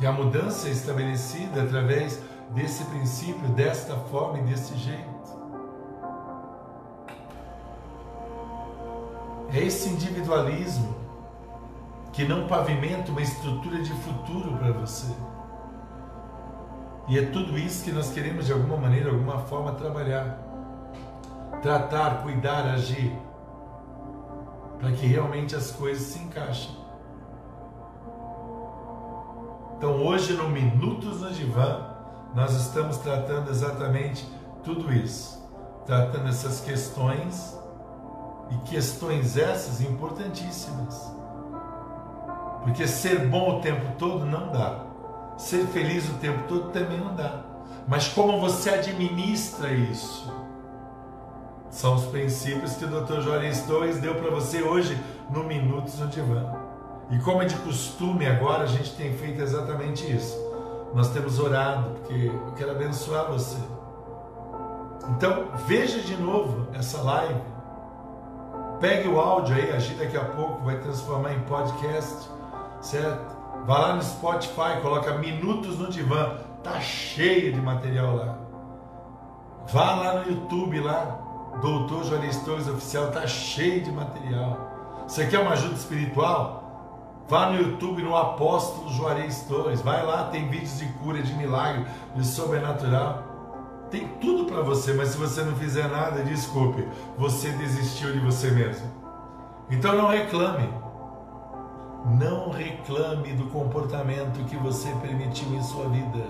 E 0.00 0.06
a 0.06 0.12
mudança 0.12 0.68
é 0.68 0.72
estabelecida 0.72 1.62
através 1.62 2.20
desse 2.50 2.84
princípio, 2.84 3.48
desta 3.50 3.94
forma 3.96 4.38
e 4.38 4.42
desse 4.42 4.76
jeito. 4.76 5.12
É 9.52 9.60
esse 9.60 9.88
individualismo 9.90 10.94
que 12.12 12.24
não 12.24 12.46
pavimenta 12.46 13.10
uma 13.10 13.20
estrutura 13.20 13.82
de 13.82 13.92
futuro 13.92 14.56
para 14.56 14.72
você. 14.72 15.12
E 17.08 17.18
é 17.18 17.26
tudo 17.26 17.58
isso 17.58 17.84
que 17.84 17.92
nós 17.92 18.10
queremos 18.12 18.46
de 18.46 18.52
alguma 18.52 18.76
maneira, 18.76 19.10
de 19.10 19.16
alguma 19.16 19.38
forma 19.40 19.72
trabalhar. 19.72 20.38
Tratar, 21.60 22.22
cuidar, 22.22 22.66
agir. 22.66 23.12
Para 24.78 24.92
que 24.92 25.06
realmente 25.06 25.54
as 25.54 25.70
coisas 25.70 26.02
se 26.02 26.18
encaixem. 26.18 26.81
Então, 29.82 30.00
hoje 30.00 30.34
no 30.34 30.48
Minutos 30.48 31.22
no 31.22 31.32
Divã, 31.32 31.80
nós 32.36 32.54
estamos 32.54 32.98
tratando 32.98 33.50
exatamente 33.50 34.24
tudo 34.62 34.92
isso, 34.92 35.44
tratando 35.84 36.28
essas 36.28 36.60
questões 36.60 37.58
e 38.48 38.70
questões 38.70 39.36
essas 39.36 39.80
importantíssimas. 39.80 41.12
Porque 42.62 42.86
ser 42.86 43.26
bom 43.26 43.58
o 43.58 43.60
tempo 43.60 43.96
todo 43.98 44.24
não 44.24 44.52
dá. 44.52 44.84
Ser 45.36 45.66
feliz 45.66 46.08
o 46.08 46.14
tempo 46.14 46.44
todo 46.46 46.70
também 46.70 47.00
não 47.00 47.16
dá. 47.16 47.42
Mas 47.88 48.06
como 48.06 48.38
você 48.38 48.70
administra 48.70 49.72
isso? 49.72 50.32
São 51.70 51.96
os 51.96 52.04
princípios 52.04 52.76
que 52.76 52.84
o 52.84 53.00
Dr. 53.00 53.20
Juarez 53.20 53.62
Torres 53.62 53.98
deu 53.98 54.14
para 54.14 54.30
você 54.30 54.62
hoje 54.62 54.96
no 55.28 55.42
Minutos 55.42 55.98
no 55.98 56.06
Divã. 56.06 56.61
E 57.12 57.18
como 57.18 57.42
é 57.42 57.44
de 57.44 57.54
costume 57.56 58.26
agora, 58.26 58.64
a 58.64 58.66
gente 58.66 58.94
tem 58.94 59.12
feito 59.12 59.42
exatamente 59.42 60.10
isso. 60.10 60.34
Nós 60.94 61.10
temos 61.10 61.38
orado, 61.38 61.90
porque 61.90 62.30
eu 62.32 62.52
quero 62.56 62.70
abençoar 62.70 63.30
você. 63.30 63.58
Então, 65.10 65.48
veja 65.66 66.00
de 66.00 66.16
novo 66.16 66.68
essa 66.72 67.02
live. 67.02 67.40
Pegue 68.80 69.08
o 69.08 69.20
áudio 69.20 69.54
aí, 69.54 69.72
a 69.72 69.78
gente 69.78 69.98
daqui 69.98 70.16
a 70.16 70.24
pouco 70.24 70.64
vai 70.64 70.78
transformar 70.78 71.34
em 71.34 71.40
podcast, 71.40 72.30
certo? 72.80 73.36
Vá 73.66 73.78
lá 73.78 73.94
no 73.94 74.02
Spotify, 74.02 74.80
coloca 74.80 75.18
Minutos 75.18 75.78
no 75.78 75.88
Divã, 75.90 76.38
tá 76.64 76.80
cheio 76.80 77.52
de 77.52 77.60
material 77.60 78.16
lá. 78.16 78.38
Vá 79.68 79.94
lá 79.96 80.20
no 80.20 80.30
YouTube 80.30 80.80
lá, 80.80 81.18
Doutor 81.60 82.04
Juarez 82.04 82.38
Torres 82.38 82.66
Oficial, 82.66 83.10
tá 83.10 83.26
cheio 83.26 83.82
de 83.82 83.92
material. 83.92 85.04
Você 85.06 85.26
quer 85.26 85.40
uma 85.40 85.52
ajuda 85.52 85.74
espiritual? 85.74 86.61
Vá 87.32 87.46
no 87.46 87.58
YouTube 87.58 88.02
no 88.02 88.14
Apóstolo 88.14 88.90
Juarez 88.90 89.44
Torres, 89.44 89.80
vai 89.80 90.04
lá, 90.04 90.24
tem 90.24 90.50
vídeos 90.50 90.78
de 90.78 90.84
cura, 90.98 91.22
de 91.22 91.32
milagre, 91.32 91.86
de 92.14 92.26
sobrenatural. 92.26 93.22
Tem 93.90 94.06
tudo 94.20 94.44
para 94.44 94.60
você, 94.60 94.92
mas 94.92 95.08
se 95.08 95.16
você 95.16 95.42
não 95.42 95.56
fizer 95.56 95.88
nada, 95.88 96.22
desculpe, 96.22 96.86
você 97.16 97.48
desistiu 97.52 98.12
de 98.12 98.18
você 98.18 98.50
mesmo. 98.50 98.86
Então 99.70 99.96
não 99.96 100.08
reclame. 100.08 100.68
Não 102.20 102.50
reclame 102.50 103.32
do 103.32 103.46
comportamento 103.46 104.44
que 104.44 104.56
você 104.58 104.94
permitiu 104.96 105.54
em 105.54 105.62
sua 105.62 105.88
vida. 105.88 106.22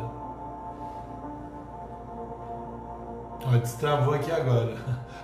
Ó, 3.45 3.57
destravou 3.59 4.15
aqui 4.15 4.31
agora. 4.31 4.77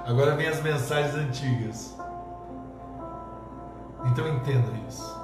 Agora 0.05 0.35
vem 0.35 0.49
as 0.49 0.61
mensagens 0.61 1.15
antigas. 1.15 1.97
Então 4.07 4.27
entenda 4.27 4.73
isso. 4.89 5.18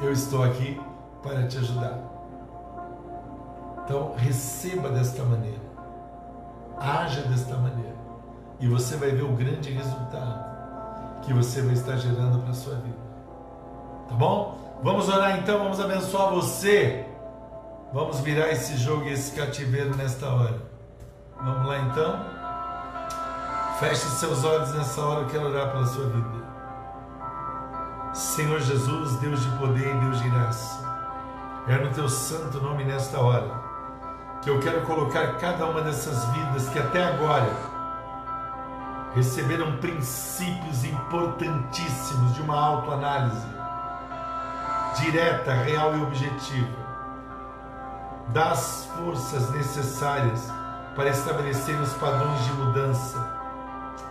Eu 0.00 0.12
estou 0.12 0.42
aqui 0.42 0.80
para 1.22 1.46
te 1.46 1.58
ajudar. 1.58 1.98
Então 3.84 4.14
receba 4.16 4.90
desta 4.90 5.22
maneira. 5.22 5.60
Haja 6.78 7.22
desta 7.22 7.56
maneira. 7.56 7.96
E 8.60 8.68
você 8.68 8.96
vai 8.96 9.10
ver 9.10 9.22
o 9.22 9.32
grande 9.32 9.70
resultado 9.70 10.44
que 11.22 11.32
você 11.32 11.62
vai 11.62 11.74
estar 11.74 11.96
gerando 11.96 12.40
para 12.40 12.50
a 12.50 12.54
sua 12.54 12.74
vida. 12.76 12.98
Tá 14.08 14.14
bom? 14.14 14.58
Vamos 14.82 15.08
orar 15.08 15.38
então, 15.38 15.58
vamos 15.58 15.80
abençoar 15.80 16.32
você. 16.32 17.06
Vamos 17.92 18.20
virar 18.20 18.50
esse 18.50 18.76
jogo 18.76 19.04
e 19.04 19.12
esse 19.12 19.32
cativeiro 19.32 19.96
nesta 19.96 20.28
hora. 20.28 20.60
Vamos 21.42 21.66
lá 21.66 21.78
então? 21.78 22.24
Feche 23.78 24.06
seus 24.06 24.44
olhos 24.44 24.72
nessa 24.74 25.00
hora, 25.00 25.20
eu 25.22 25.28
quero 25.28 25.48
orar 25.48 25.70
pela 25.72 25.86
sua 25.86 26.06
vida. 26.08 26.45
Senhor 28.16 28.60
Jesus, 28.60 29.16
Deus 29.16 29.42
de 29.42 29.58
poder 29.58 29.94
e 29.94 29.98
Deus 30.00 30.22
de 30.22 30.30
graça, 30.30 30.82
é 31.68 31.76
no 31.76 31.90
teu 31.92 32.08
santo 32.08 32.58
nome 32.62 32.82
nesta 32.82 33.20
hora 33.20 33.60
que 34.40 34.48
eu 34.48 34.58
quero 34.58 34.80
colocar 34.86 35.36
cada 35.36 35.66
uma 35.66 35.82
dessas 35.82 36.24
vidas 36.30 36.66
que 36.70 36.78
até 36.78 37.04
agora 37.04 37.52
receberam 39.14 39.76
princípios 39.76 40.82
importantíssimos 40.84 42.34
de 42.34 42.40
uma 42.40 42.58
autoanálise 42.58 43.46
direta, 44.98 45.52
real 45.52 45.94
e 45.94 46.02
objetiva, 46.02 46.86
das 48.28 48.88
forças 48.96 49.50
necessárias 49.50 50.50
para 50.94 51.10
estabelecer 51.10 51.78
os 51.82 51.92
padrões 51.92 52.42
de 52.46 52.52
mudança, 52.54 53.28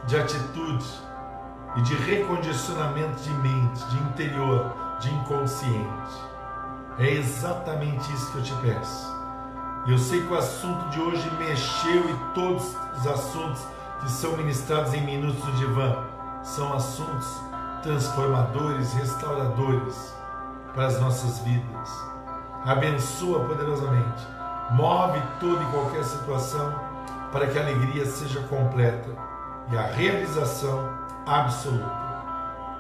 de 0.05 0.15
atitude 0.15 0.85
e 1.75 1.81
de 1.81 1.93
recondicionamento 1.95 3.21
de 3.21 3.29
mente, 3.31 3.85
de 3.85 3.97
interior, 3.97 4.73
de 4.99 5.13
inconsciente. 5.13 6.35
É 6.97 7.11
exatamente 7.11 8.11
isso 8.13 8.31
que 8.31 8.37
eu 8.37 8.43
te 8.43 8.53
peço. 8.55 9.13
Eu 9.85 9.97
sei 9.97 10.21
que 10.21 10.33
o 10.33 10.37
assunto 10.37 10.89
de 10.89 10.99
hoje 10.99 11.29
mexeu 11.37 12.09
e 12.09 12.33
todos 12.33 12.75
os 12.97 13.07
assuntos 13.07 13.61
que 13.99 14.09
são 14.09 14.35
ministrados 14.37 14.93
em 14.93 15.01
Minutos 15.05 15.43
do 15.43 15.51
Divã 15.53 16.05
são 16.41 16.73
assuntos 16.73 17.27
transformadores, 17.83 18.93
restauradores 18.93 20.15
para 20.73 20.87
as 20.87 20.99
nossas 20.99 21.39
vidas. 21.39 21.89
Abençoa 22.65 23.45
poderosamente. 23.45 24.27
Move 24.71 25.21
toda 25.39 25.61
e 25.61 25.67
qualquer 25.67 26.03
situação 26.03 26.73
para 27.31 27.47
que 27.47 27.59
a 27.59 27.61
alegria 27.61 28.05
seja 28.05 28.41
completa 28.43 29.09
e 29.71 29.77
a 29.77 29.85
realização 29.85 30.89
absoluta 31.25 32.05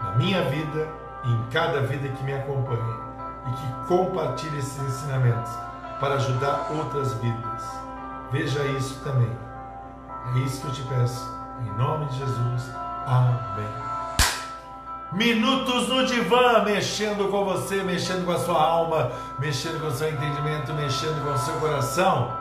na 0.01 0.11
minha 0.15 0.43
vida 0.43 0.87
e 1.23 1.31
em 1.31 1.43
cada 1.51 1.81
vida 1.81 2.07
que 2.09 2.23
me 2.23 2.33
acompanha 2.33 3.05
e 3.47 3.51
que 3.51 3.87
compartilhe 3.87 4.57
esses 4.57 4.81
ensinamentos 4.81 5.51
para 5.99 6.15
ajudar 6.15 6.67
outras 6.71 7.13
vidas. 7.15 7.63
Veja 8.31 8.63
isso 8.65 8.99
também. 9.03 9.31
É 10.35 10.39
isso 10.39 10.61
que 10.61 10.67
eu 10.67 10.73
te 10.73 10.81
peço. 10.83 11.35
Em 11.61 11.77
nome 11.77 12.05
de 12.07 12.17
Jesus. 12.17 12.71
Amém. 13.05 13.85
Minutos 15.13 15.87
no 15.87 16.05
divã, 16.05 16.63
mexendo 16.63 17.29
com 17.29 17.45
você, 17.45 17.83
mexendo 17.83 18.25
com 18.25 18.31
a 18.31 18.39
sua 18.39 18.61
alma, 18.61 19.11
mexendo 19.39 19.79
com 19.79 19.87
o 19.87 19.91
seu 19.91 20.09
entendimento, 20.09 20.73
mexendo 20.73 21.23
com 21.23 21.33
o 21.33 21.37
seu 21.37 21.53
coração, 21.55 22.35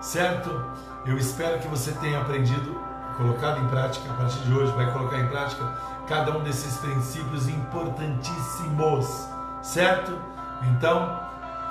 certo? 0.00 0.64
Eu 1.04 1.18
espero 1.18 1.58
que 1.58 1.68
você 1.68 1.92
tenha 1.92 2.20
aprendido, 2.20 2.80
colocado 3.16 3.60
em 3.60 3.68
prática, 3.68 4.10
a 4.10 4.14
partir 4.14 4.38
de 4.40 4.52
hoje 4.52 4.72
vai 4.72 4.90
colocar 4.92 5.18
em 5.18 5.28
prática 5.28 5.64
cada 6.06 6.36
um 6.36 6.42
desses 6.42 6.76
princípios 6.78 7.48
importantíssimos, 7.48 9.28
certo? 9.62 10.12
Então, 10.70 11.26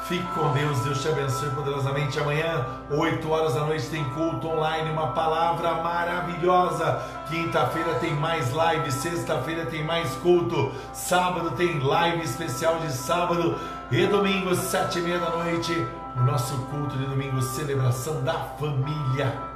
Fique 0.07 0.25
com 0.35 0.53
Deus, 0.53 0.81
Deus 0.81 1.01
te 1.01 1.07
abençoe 1.07 1.49
poderosamente. 1.49 2.19
Amanhã, 2.19 2.63
8 2.91 3.27
horas 3.27 3.55
da 3.55 3.61
noite, 3.61 3.87
tem 3.87 4.03
culto 4.11 4.47
online, 4.47 4.91
uma 4.91 5.13
palavra 5.13 5.81
maravilhosa. 5.81 7.01
Quinta-feira 7.27 7.95
tem 7.95 8.13
mais 8.13 8.53
live, 8.53 8.91
sexta-feira 8.91 9.65
tem 9.65 9.83
mais 9.83 10.13
culto, 10.17 10.71
sábado 10.93 11.51
tem 11.51 11.79
live 11.79 12.23
especial 12.23 12.77
de 12.77 12.91
sábado 12.91 13.55
e 13.89 14.05
domingo, 14.05 14.53
sete 14.53 14.99
e 14.99 15.01
meia 15.01 15.17
da 15.17 15.31
noite, 15.31 15.87
o 16.15 16.21
nosso 16.21 16.55
culto 16.69 16.95
de 16.95 17.05
domingo, 17.05 17.41
celebração 17.41 18.21
da 18.21 18.33
família. 18.59 19.54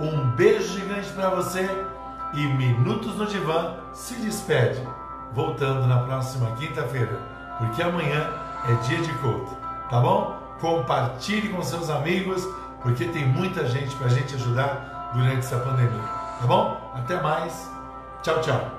Um 0.00 0.30
beijo 0.30 0.78
gigante 0.78 1.10
para 1.12 1.30
você 1.30 1.68
e 2.34 2.46
Minutos 2.46 3.16
no 3.16 3.26
Divã 3.26 3.74
se 3.92 4.14
despede, 4.14 4.80
voltando 5.32 5.86
na 5.86 5.98
próxima 5.98 6.50
quinta-feira, 6.56 7.18
porque 7.58 7.82
amanhã 7.82 8.30
é 8.68 8.74
dia 8.86 9.00
de 9.00 9.12
culto 9.14 9.68
tá 9.88 10.00
bom? 10.00 10.38
Compartilhe 10.60 11.48
com 11.48 11.62
seus 11.62 11.90
amigos, 11.90 12.46
porque 12.82 13.06
tem 13.06 13.26
muita 13.26 13.66
gente 13.66 13.94
para 13.96 14.06
a 14.06 14.10
gente 14.10 14.34
ajudar 14.34 15.10
durante 15.14 15.38
essa 15.38 15.58
pandemia, 15.58 16.02
tá 16.40 16.46
bom? 16.46 16.92
Até 16.94 17.20
mais, 17.20 17.70
tchau, 18.22 18.40
tchau. 18.40 18.77